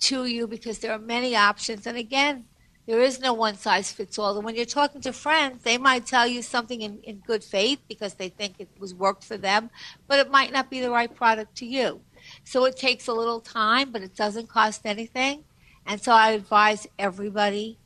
[0.00, 1.86] to you because there are many options.
[1.86, 2.44] And again,
[2.86, 4.36] there is no one size fits all.
[4.36, 7.80] And when you're talking to friends, they might tell you something in, in good faith
[7.88, 9.70] because they think it was worked for them,
[10.08, 12.00] but it might not be the right product to you.
[12.44, 15.44] So it takes a little time, but it doesn't cost anything.
[15.86, 17.78] And so I advise everybody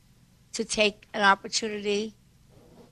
[0.53, 2.15] to take an opportunity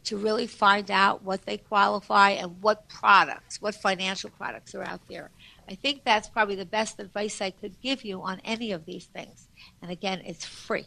[0.06, 5.02] to really find out what they qualify and what products, what financial products are out
[5.08, 5.32] there.
[5.70, 9.06] I think that's probably the best advice I could give you on any of these
[9.06, 9.48] things.
[9.82, 10.86] And again, it's free.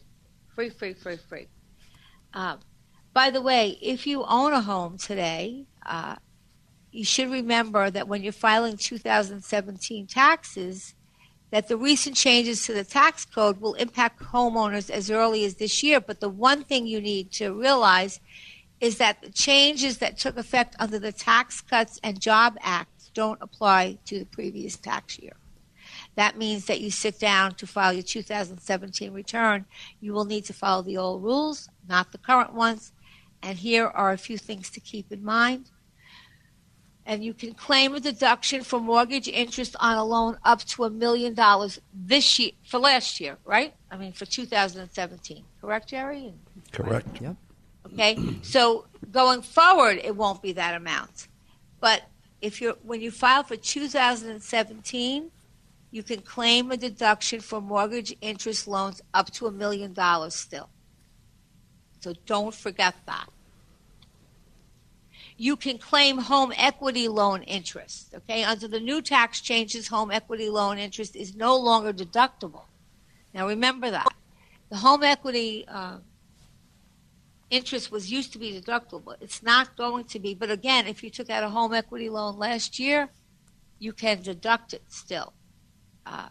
[0.55, 1.49] Free, free, free, free.
[2.35, 2.61] Um,
[3.13, 6.17] by the way, if you own a home today, uh,
[6.93, 10.95] you should remember that when you're filing 2017 taxes,
[11.51, 15.83] that the recent changes to the tax code will impact homeowners as early as this
[15.83, 16.01] year.
[16.01, 18.21] But the one thing you need to realize
[18.81, 23.41] is that the changes that took effect under the Tax Cuts and Job Act don't
[23.41, 25.33] apply to the previous tax year.
[26.17, 29.65] That means that you sit down to file your 2017 return.
[30.01, 32.93] You will need to follow the old rules, not the current ones.
[33.43, 35.71] And here are a few things to keep in mind.
[37.07, 40.91] And you can claim a deduction for mortgage interest on a loan up to a
[40.91, 43.73] million dollars this year, for last year, right?
[43.91, 45.45] I mean, for 2017.
[45.61, 46.35] Correct, Jerry?
[46.73, 47.21] Correct.
[47.23, 47.37] Yep.
[47.87, 51.29] Okay, so going forward, it won't be that amount.
[51.81, 52.03] But
[52.41, 55.31] if you're when you file for 2017,
[55.91, 60.69] you can claim a deduction for mortgage interest loans up to a million dollars still.
[62.01, 63.27] So don't forget that.
[65.39, 68.15] You can claim home equity loan interest.
[68.15, 72.65] Okay, under the new tax changes, home equity loan interest is no longer deductible.
[73.35, 74.09] Now remember that
[74.71, 75.99] the home equity uh,
[77.51, 79.15] interest was used to be deductible.
[79.21, 80.35] It's not going to be.
[80.35, 83.09] But again, if you took out a home equity loan last year,
[83.79, 85.33] you can deduct it still.
[86.05, 86.29] Uh,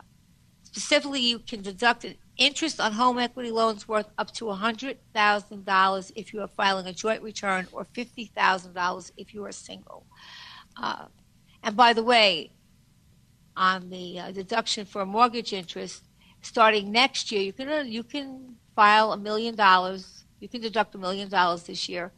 [0.63, 6.33] specifically, you can deduct an interest on home equity loans worth up to $100,000 if
[6.33, 10.05] you are filing a joint return or $50,000 if you are single.
[10.75, 11.05] Uh,
[11.63, 12.51] and by the way,
[13.55, 16.03] on the uh, deduction for mortgage interest,
[16.41, 20.14] starting next year, you can you can file a million dollars.
[20.39, 22.11] You can deduct a million dollars this year.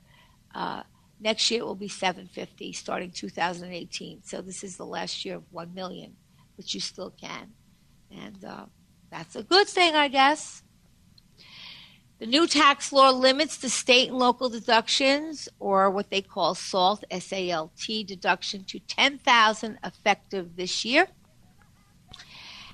[0.53, 0.83] Uh,
[1.19, 4.23] next year it will be 750 starting 2018.
[4.23, 6.15] So this is the last year of 1 million,
[6.55, 7.51] which you still can.
[8.11, 8.65] And uh,
[9.11, 10.63] that's a good thing, I guess.
[12.19, 17.03] The new tax law limits the state and local deductions, or what they call SALT,
[17.11, 21.07] S-A-L-T deduction, to 10,000 effective this year.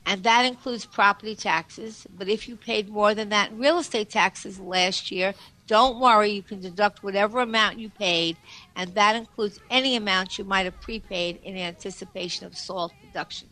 [0.06, 2.06] And that includes property taxes.
[2.18, 5.34] But if you paid more than that in real estate taxes last year,
[5.66, 8.36] don't worry, you can deduct whatever amount you paid,
[8.76, 13.48] and that includes any amount you might have prepaid in anticipation of SALT deduction.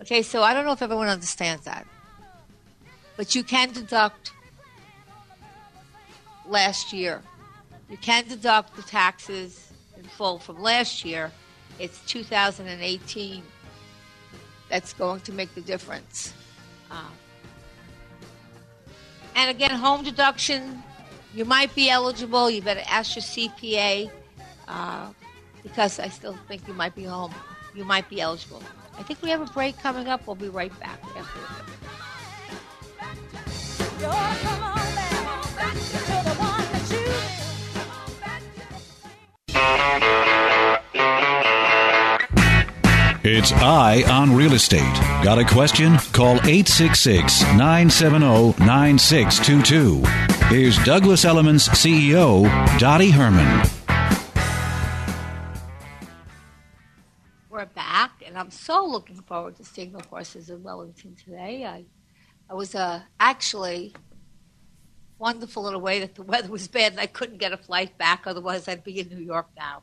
[0.00, 1.84] Okay, so I don't know if everyone understands that.
[3.16, 4.30] But you can deduct
[6.46, 7.22] last year.
[7.90, 11.32] You can deduct the taxes in full from last year.
[11.80, 13.42] It's 2018
[14.68, 16.32] that's going to make the difference.
[16.90, 17.10] Uh,
[19.34, 20.82] and again, home deduction,
[21.34, 22.50] you might be eligible.
[22.50, 24.10] You better ask your CPA
[24.66, 25.10] uh,
[25.62, 27.34] because I still think you might be home.
[27.74, 28.62] You might be eligible.
[28.98, 30.26] I think we have a break coming up.
[30.26, 31.48] We'll be right back after
[37.20, 37.47] the
[43.30, 44.80] It's Eye on Real Estate.
[45.22, 45.98] Got a question?
[46.12, 50.02] Call 866 970 9622.
[50.46, 52.44] Here's Douglas Elliman CEO,
[52.78, 53.68] Dottie Herman.
[57.50, 61.66] We're back, and I'm so looking forward to seeing the horses in Wellington today.
[61.66, 61.84] I,
[62.48, 63.92] I was uh, actually
[65.18, 67.98] wonderful in a way that the weather was bad and I couldn't get a flight
[67.98, 68.22] back.
[68.26, 69.82] Otherwise, I'd be in New York now.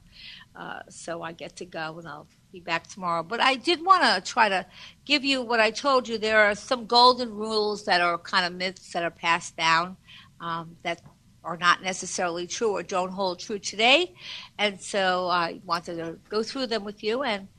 [0.55, 3.21] Uh, so I get to go, and I'll be back tomorrow.
[3.21, 4.65] But I did want to try to
[5.03, 6.17] give you what I told you.
[6.17, 9.97] There are some golden rules that are kind of myths that are passed down
[10.39, 11.01] um, that
[11.43, 14.13] are not necessarily true or don't hold true today.
[14.57, 17.23] And so I wanted to go through them with you.
[17.23, 17.49] And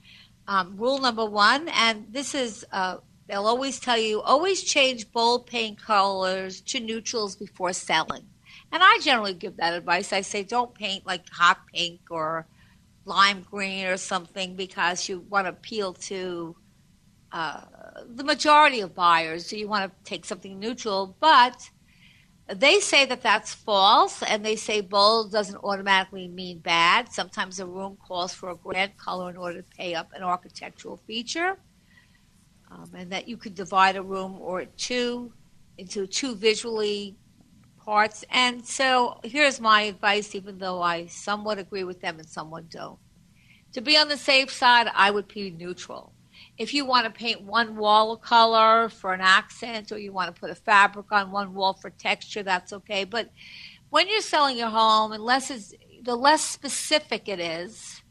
[0.49, 2.97] um, rule number one, and this is, uh,
[3.29, 8.25] they'll always tell you, always change bold paint colors to neutrals before selling.
[8.73, 10.15] And I generally give that advice.
[10.15, 12.47] I say, don't paint like hot pink or
[13.07, 16.55] lime green or something because you want to appeal to
[17.33, 17.61] uh,
[18.09, 19.47] the majority of buyers.
[19.49, 21.71] So you want to take something neutral, but
[22.49, 27.13] they say that that's false, and they say bold doesn't automatically mean bad.
[27.13, 30.97] Sometimes a room calls for a grand color in order to pay up an architectural
[30.97, 31.57] feature,
[32.71, 35.33] um, and that you could divide a room or two
[35.79, 37.17] into two visually
[37.87, 38.25] parts.
[38.31, 42.99] And so here's my advice, even though I somewhat agree with them and somewhat don't.
[43.73, 46.13] To be on the safe side, I would be neutral.
[46.59, 50.35] If you want to paint one wall a color for an accent or you want
[50.35, 53.05] to put a fabric on one wall for texture, that's okay.
[53.05, 53.31] But
[53.91, 55.73] when you're selling your home, unless it's
[56.03, 58.03] the less specific it is,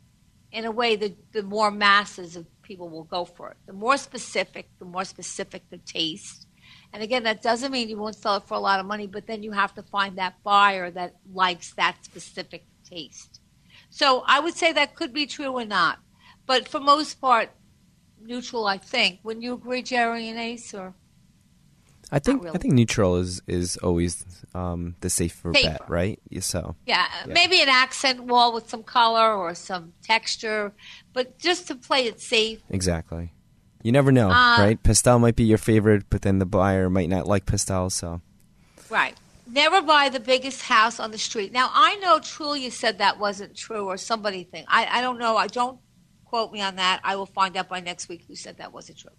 [0.52, 3.58] in a way, the, the more masses of people will go for it.
[3.66, 6.45] The more specific, the more specific the taste.
[6.96, 9.28] And again, that doesn't mean you won't sell it for a lot of money, but
[9.28, 13.42] then you have to find that buyer that likes that specific taste.
[13.90, 16.00] So I would say that could be true or not.
[16.46, 17.50] But for most part,
[18.22, 19.20] neutral, I think.
[19.24, 20.74] Wouldn't you agree, Jerry and Ace?
[20.74, 20.94] Or
[22.14, 22.56] I think really.
[22.56, 25.72] I think neutral is is always um, the safer, Safer.
[25.72, 26.18] bet, right?
[26.30, 30.72] Yeah, So yeah, maybe an accent wall with some color or some texture,
[31.12, 32.62] but just to play it safe.
[32.70, 33.34] exactly.
[33.86, 34.82] You never know, Uh, right?
[34.82, 37.92] Pastel might be your favorite, but then the buyer might not like pastel.
[37.92, 38.20] So
[38.90, 39.16] Right.
[39.46, 41.52] Never buy the biggest house on the street.
[41.52, 44.66] Now I know Trulia said that wasn't true, or somebody thing.
[44.68, 45.38] I, I don't know.
[45.38, 45.80] I don't
[46.26, 47.00] quote me on that.
[47.04, 49.12] I will find out by next week who said that wasn't true.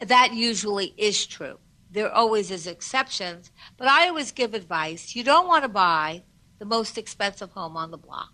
[0.00, 1.58] That usually is true.
[1.90, 5.14] There always is exceptions, but I always give advice.
[5.14, 6.22] You don't want to buy
[6.58, 8.32] the most expensive home on the block.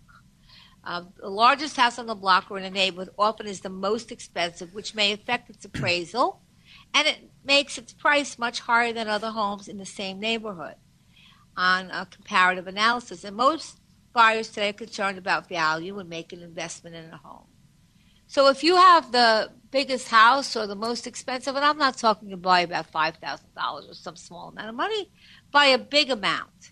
[0.85, 4.11] Um, the largest house on the block or in a neighborhood often is the most
[4.11, 6.41] expensive, which may affect its appraisal,
[6.93, 10.75] and it makes its price much higher than other homes in the same neighborhood
[11.57, 13.23] on a comparative analysis.
[13.23, 13.79] And most
[14.13, 17.47] buyers today are concerned about value and make an investment in a home.
[18.27, 22.29] So if you have the biggest house or the most expensive, and I'm not talking
[22.29, 25.11] to buy about five thousand dollars or some small amount of money,
[25.51, 26.71] buy a big amount.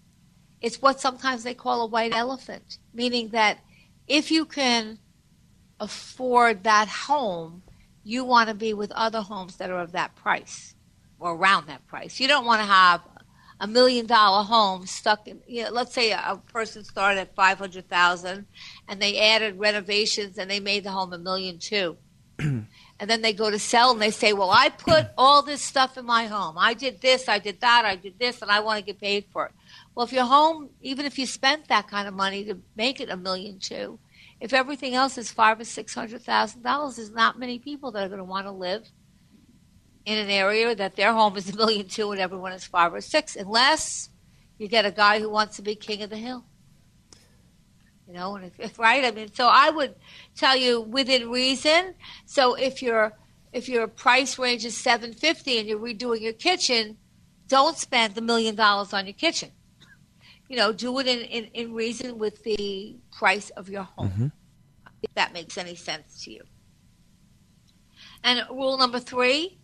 [0.61, 3.59] It's what sometimes they call a white elephant, meaning that
[4.07, 4.99] if you can
[5.79, 7.63] afford that home,
[8.03, 10.75] you want to be with other homes that are of that price
[11.19, 12.19] or around that price.
[12.19, 13.01] You don't want to have
[13.59, 18.45] a million dollar home stuck in you know, let's say a, person started at 500,000
[18.89, 21.97] and they added renovations and they made the home a million two.
[22.39, 22.67] and
[22.99, 26.05] then they go to sell and they say, "Well, I put all this stuff in
[26.05, 26.55] my home.
[26.57, 29.25] I did this, I did that, I did this and I want to get paid
[29.31, 29.51] for it."
[29.95, 33.09] Well, if your home, even if you spent that kind of money to make it
[33.09, 33.99] a million two,
[34.39, 38.03] if everything else is five or six hundred thousand dollars, there's not many people that
[38.03, 38.89] are going to want to live
[40.05, 43.01] in an area that their home is a million two and everyone is five or
[43.01, 44.09] six, unless
[44.57, 46.43] you get a guy who wants to be king of the hill.
[48.07, 49.95] You know, and if, if right, I mean, so I would
[50.35, 51.93] tell you within reason.
[52.25, 53.13] So if your
[53.53, 56.97] if your price range is seven fifty and you're redoing your kitchen,
[57.47, 59.51] don't spend the million dollars on your kitchen
[60.53, 64.27] you know, do it in, in, in reason with the price of your home, Mm-hmm.
[65.01, 66.43] if that makes any sense to you.
[68.23, 69.57] And rule number three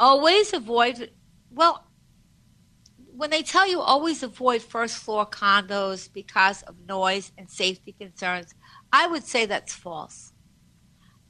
[0.00, 1.10] always avoid,
[1.50, 1.84] well,
[3.14, 8.54] when they tell you always avoid first floor condos because of noise and safety concerns,
[8.90, 10.32] I would say that's false.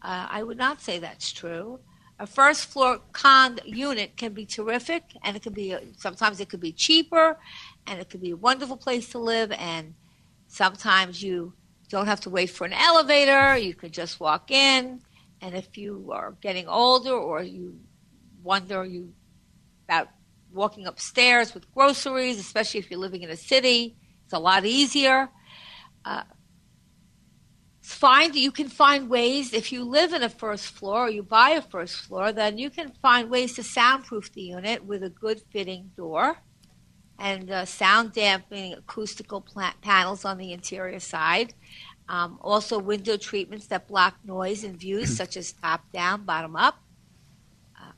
[0.01, 1.81] Uh, I would not say that's true.
[2.21, 6.61] A first floor con unit can be terrific, and it can be sometimes it could
[6.61, 7.37] be cheaper,
[7.87, 9.53] and it could be a wonderful place to live.
[9.53, 9.95] And
[10.49, 11.53] sometimes you
[11.89, 15.01] don't have to wait for an elevator; you can just walk in.
[15.41, 17.79] And if you are getting older, or you
[18.43, 19.13] wonder you
[19.89, 20.09] about
[20.53, 25.29] walking upstairs with groceries, especially if you're living in a city, it's a lot easier.
[26.05, 26.23] Uh,
[27.87, 31.51] find you can find ways if you live in a first floor or you buy
[31.51, 35.41] a first floor then you can find ways to soundproof the unit with a good
[35.53, 36.37] fitting door
[37.19, 41.55] and uh, sound dampening acoustical pla- panels on the interior side.
[42.09, 46.79] Um, also window treatments that block noise and views such as top down bottom up.
[47.81, 47.93] Uh,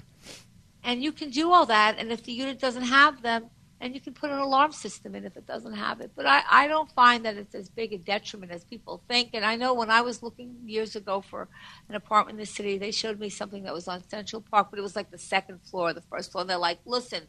[0.83, 3.51] and you can do all that and if the unit doesn't have them
[3.81, 6.11] and you can put an alarm system in if it doesn't have it.
[6.17, 9.31] But I, I don't find that it's as big a detriment as people think.
[9.35, 11.49] And I know when I was looking years ago for
[11.89, 14.79] an apartment in the city, they showed me something that was on Central Park, but
[14.79, 16.43] it was like the second floor, the first floor.
[16.43, 17.23] And they're like, listen,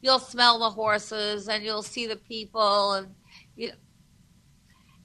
[0.00, 2.94] you'll smell the horses and you'll see the people.
[2.94, 3.14] And,
[3.54, 3.74] you know,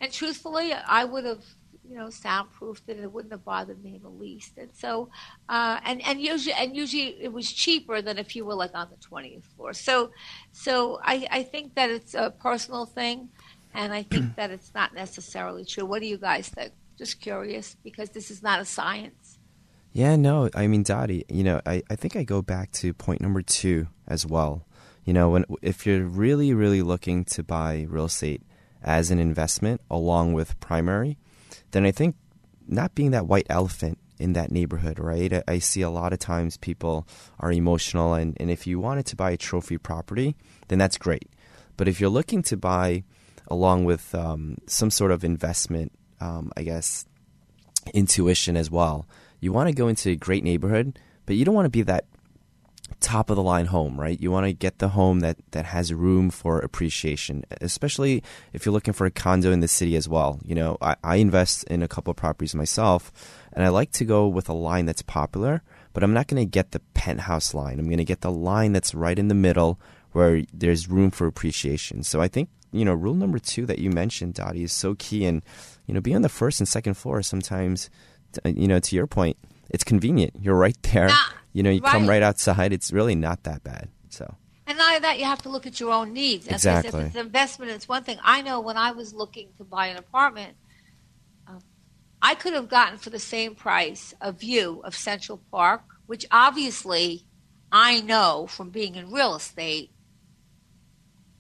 [0.02, 1.43] and truthfully, I would have
[1.89, 4.57] you know, soundproofed it, it wouldn't have bothered me in the least.
[4.57, 5.09] And so,
[5.49, 8.89] uh, and and usually, and usually, it was cheaper than if you were like on
[8.89, 9.73] the twentieth floor.
[9.73, 10.11] So,
[10.51, 13.29] so I, I think that it's a personal thing,
[13.73, 15.85] and I think that it's not necessarily true.
[15.85, 16.73] What do you guys think?
[16.97, 19.38] Just curious, because this is not a science.
[19.93, 23.21] Yeah, no, I mean, Dottie, you know, I, I think I go back to point
[23.21, 24.65] number two as well.
[25.05, 28.41] You know, when if you're really, really looking to buy real estate
[28.83, 31.17] as an investment along with primary,
[31.72, 32.15] then I think
[32.68, 35.32] not being that white elephant in that neighborhood, right?
[35.32, 37.07] I, I see a lot of times people
[37.39, 40.36] are emotional, and, and if you wanted to buy a trophy property,
[40.68, 41.30] then that's great.
[41.78, 43.03] But if you're looking to buy
[43.47, 47.05] along with um, some sort of investment, um, I guess,
[47.93, 49.07] intuition as well,
[49.39, 52.05] you want to go into a great neighborhood, but you don't want to be that
[52.99, 54.19] top of the line home, right?
[54.19, 58.23] You want to get the home that, that has room for appreciation, especially
[58.53, 60.39] if you're looking for a condo in the city as well.
[60.43, 63.11] You know, I, I invest in a couple of properties myself,
[63.53, 65.61] and I like to go with a line that's popular,
[65.93, 67.79] but I'm not going to get the penthouse line.
[67.79, 69.79] I'm going to get the line that's right in the middle
[70.11, 72.03] where there's room for appreciation.
[72.03, 75.25] So I think, you know, rule number two that you mentioned, Dottie, is so key.
[75.25, 75.43] And,
[75.85, 77.89] you know, be on the first and second floor sometimes,
[78.43, 79.38] you know, to your point,
[79.70, 80.34] it's convenient.
[80.39, 81.07] You're right there.
[81.09, 81.91] Ah, you know, you right.
[81.91, 82.74] come right outside.
[82.74, 83.89] It's really not that bad.
[84.09, 86.47] So And not only that, you have to look at your own needs.
[86.47, 87.01] As said, Exactly.
[87.01, 88.20] If it's an investment, it's one thing.
[88.24, 90.55] I know when I was looking to buy an apartment,
[91.47, 91.59] um,
[92.22, 97.26] I could have gotten for the same price a view of Central Park, which obviously
[97.72, 99.91] I know from being in real estate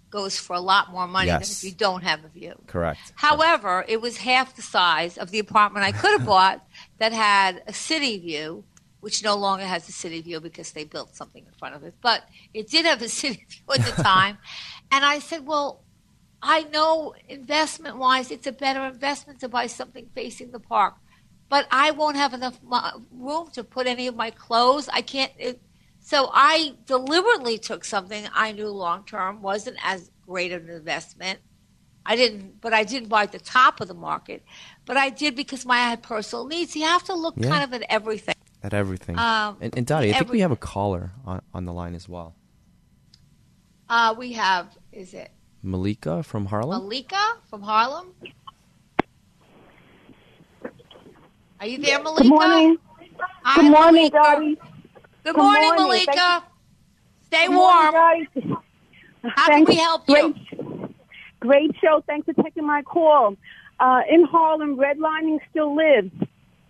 [0.09, 2.53] goes for a lot more money than if you don't have a view.
[2.67, 3.13] correct.
[3.15, 6.65] However, it was half the size of the apartment I could have bought
[6.99, 8.63] that had a city view,
[8.99, 11.95] which no longer has a city view because they built something in front of it.
[12.01, 12.23] But
[12.53, 14.37] it did have a city view at the time.
[14.91, 15.83] and I said, well,
[16.41, 20.95] I know investment wise, it's a better investment to buy something facing the park.
[21.49, 22.59] But I won't have enough
[23.11, 24.89] room to put any of my clothes.
[24.91, 25.31] I can't.
[25.37, 25.61] It,
[25.99, 31.39] so I deliberately took something I knew long term wasn't as great an investment.
[32.05, 34.43] I didn't, but I didn't buy at the top of the market.
[34.87, 36.75] But I did because my I had personal needs.
[36.75, 37.49] You have to look Yeah.
[37.49, 38.33] kind of at everything.
[38.63, 39.19] At everything.
[39.19, 42.07] Um, and, and Dottie, I think we have a caller on, on the line as
[42.09, 42.33] well.
[43.89, 45.29] Uh, we have, is it
[45.61, 46.81] Malika from Harlem.
[46.83, 48.13] Malika from Harlem?
[51.59, 52.23] Are you there, Malika?
[52.23, 52.77] Good morning.
[53.43, 54.17] Hi, Good morning, Malika.
[54.17, 54.55] Dottie.
[54.55, 55.87] Good Good morning, morning.
[55.87, 56.13] Malika.
[56.13, 56.43] Thank
[57.27, 57.91] Stay Good warm.
[57.93, 58.53] morning, guys.
[59.35, 60.33] How can we help you?
[60.33, 60.95] Great,
[61.41, 62.01] great show.
[62.07, 63.35] Thanks for taking my call.
[63.79, 66.11] Uh, in Harlem, redlining still lives,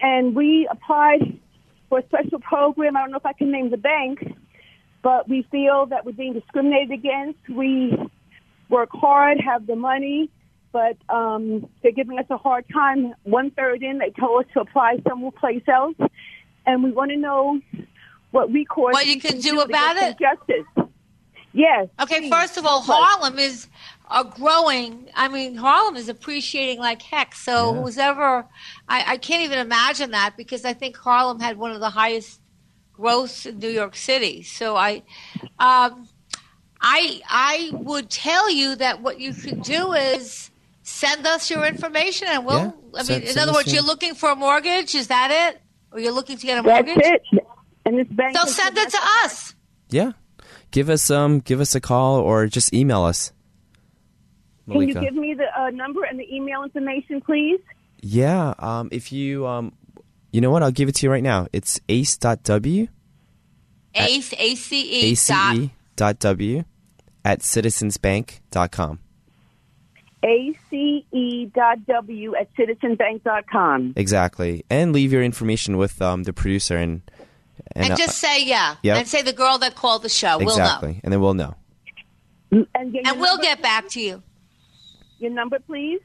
[0.01, 1.39] and we applied
[1.89, 2.97] for a special program.
[2.97, 4.36] I don't know if I can name the bank,
[5.01, 7.39] but we feel that we're being discriminated against.
[7.49, 7.97] We
[8.70, 10.30] work hard, have the money,
[10.74, 13.14] but um, they're giving us a hard time.
[13.24, 15.95] One third in, they told us to apply someplace else,
[16.66, 17.62] and we want to know
[18.32, 20.18] what recourse What you we can do to about it?
[20.20, 20.89] Justice.
[21.53, 21.88] Yes.
[21.99, 22.82] Okay, please, first of all.
[22.82, 23.68] Harlem is
[24.10, 25.08] uh, growing.
[25.16, 27.36] I mean, Harlem is appreciating like heck.
[27.36, 27.82] So Yeah.
[27.82, 28.45] who's ever,
[28.88, 32.39] I, I can't even imagine that because I think Harlem had one of the highest
[32.93, 34.43] growths in New York City.
[34.43, 35.03] So I,
[35.60, 36.08] um,
[36.82, 40.49] I, I would tell you that what you can do is
[40.84, 42.58] send us your information and we'll.
[42.58, 44.95] Yeah, I send- mean, in send other words, your- you're looking for a mortgage.
[44.95, 45.62] Is that it?
[45.91, 47.05] Or you're looking to get a That's mortgage?
[47.05, 47.22] it.
[47.86, 48.36] And this bank.
[48.38, 49.55] So is send it to us.
[49.89, 50.12] Yeah.
[50.72, 53.32] Give us um give us a call or just email us.
[54.70, 57.59] Can you give me the uh, number and the email information, please?
[58.01, 59.74] yeah, um if you um
[60.32, 61.47] you know what, I'll give it to you right now.
[61.53, 62.88] It's ace.w
[63.95, 65.57] Ace, A C E ace dot
[65.95, 66.63] dot w
[67.26, 68.99] at citizensbank.com.
[70.24, 73.93] ace.w at citizensbank.com.
[73.95, 74.63] Exactly.
[74.70, 77.01] And leave your information with um the producer and
[77.76, 78.97] and, and uh, just say yeah, Yep.
[78.97, 80.38] and say the girl that called the show.
[80.39, 80.99] exactly.
[81.03, 81.55] And then we'll know.
[82.51, 84.22] And, get We'll know, your and we'll get back to you.
[85.20, 85.99] Your number, please.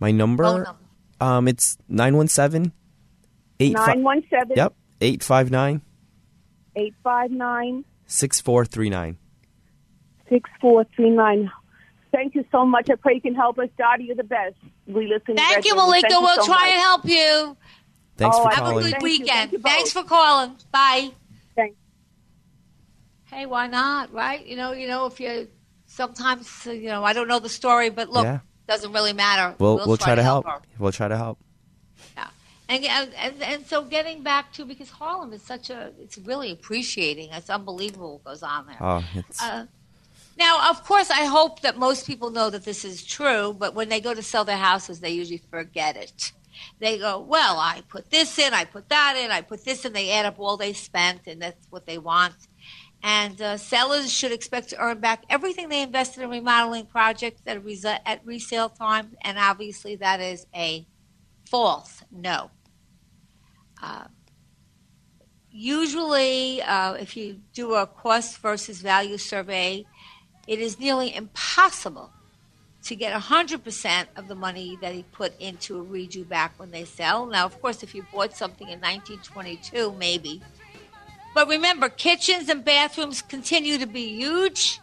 [0.00, 0.78] My number Phone number.
[1.20, 2.72] um it's 917
[3.60, 4.74] 917 Yep.
[5.00, 5.80] 859
[6.76, 9.16] 859 6439.
[10.28, 11.50] 6439.
[12.12, 12.90] Thank you so much.
[12.90, 13.68] I pray you can help us.
[13.78, 14.54] Dottie, you're the best.
[14.86, 15.36] We listen.
[15.36, 16.02] Thank you, regularly.
[16.02, 16.08] Malika.
[16.08, 16.70] Thank you we'll so try much.
[16.70, 17.56] and help you.
[18.18, 18.84] Thanks Oh, for I Have a calling.
[18.84, 19.08] good Thank you.
[19.08, 19.28] weekend.
[19.28, 20.02] Thank you Thanks both.
[20.04, 20.56] for calling.
[20.70, 21.10] Bye.
[21.56, 21.76] Thanks.
[23.30, 24.12] Hey, why not?
[24.12, 24.44] Right?
[24.46, 25.48] You know, you know, if you
[25.92, 28.40] sometimes, you know, I don't know the story, but look, Yeah.
[28.66, 29.54] doesn't really matter.
[29.58, 30.46] We'll we'll, try, to help.
[30.46, 30.60] her.
[30.78, 31.38] We'll try to help.
[32.16, 32.28] Yeah.
[32.68, 37.30] And, and and so getting back to because Harlem is such a, it's really appreciating.
[37.32, 38.76] It's unbelievable what goes on there.
[38.80, 39.66] Oh, it's Uh,
[40.38, 43.90] now, of course, I hope that most people know that this is true, but when
[43.90, 46.32] they go to sell their houses, they usually forget it.
[46.78, 49.92] They go, Well, I put this in, I put that in, I put this in,
[49.92, 52.34] they add up all they spent, and that's what they want.
[53.02, 57.64] And uh, sellers should expect to earn back everything they invested in remodeling projects at,
[57.64, 60.86] resa- at resale time, and obviously that is a
[61.44, 62.50] false no.
[63.82, 64.04] Uh,
[65.50, 69.84] usually, uh, if you do a cost versus value survey,
[70.46, 72.12] it is nearly impossible
[72.84, 76.84] to get 100% of the money that he put into a redo back when they
[76.84, 77.26] sell.
[77.26, 80.42] Now, of course, if you bought something in 1922, maybe.
[81.34, 84.80] But remember, kitchens and bathrooms continue to be huge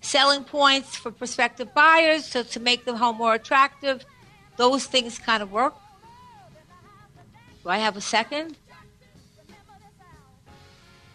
[0.00, 2.26] selling points for prospective buyers.
[2.26, 4.04] So, to make the home more attractive,
[4.56, 5.74] those things kind of work.
[7.62, 8.56] Do I have a second?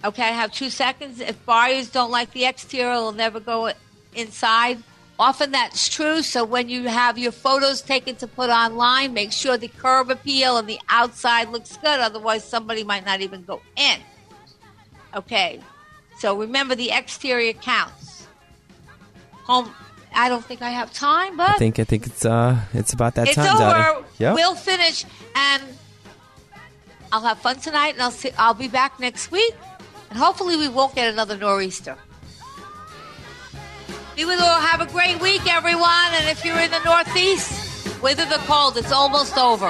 [0.03, 1.19] Okay, I have two seconds.
[1.19, 3.71] If buyers don't like the exterior, they'll never go
[4.15, 4.81] inside.
[5.19, 6.21] Often that's true.
[6.21, 10.57] So when you have your photos taken to put online, make sure the curb appeal
[10.57, 11.99] and the outside looks good.
[11.99, 13.99] Otherwise, somebody might not even go in.
[15.17, 15.59] Okay.
[16.19, 18.27] So remember, the exterior counts.
[19.45, 19.73] Home.
[20.13, 23.15] I don't think I have time, but I think I think it's uh it's about
[23.15, 23.59] that it's time, over.
[23.59, 24.05] Dottie.
[24.19, 24.35] Yep.
[24.35, 25.05] We'll finish,
[25.35, 25.63] and
[27.11, 28.31] I'll have fun tonight, and I'll see.
[28.37, 29.53] I'll be back next week,
[30.09, 31.97] and hopefully we won't get another nor'easter.
[34.15, 34.59] Be with all.
[34.59, 36.09] Have a great week, everyone.
[36.13, 38.77] And if you're in the Northeast, weather the cold.
[38.77, 39.69] It's almost over.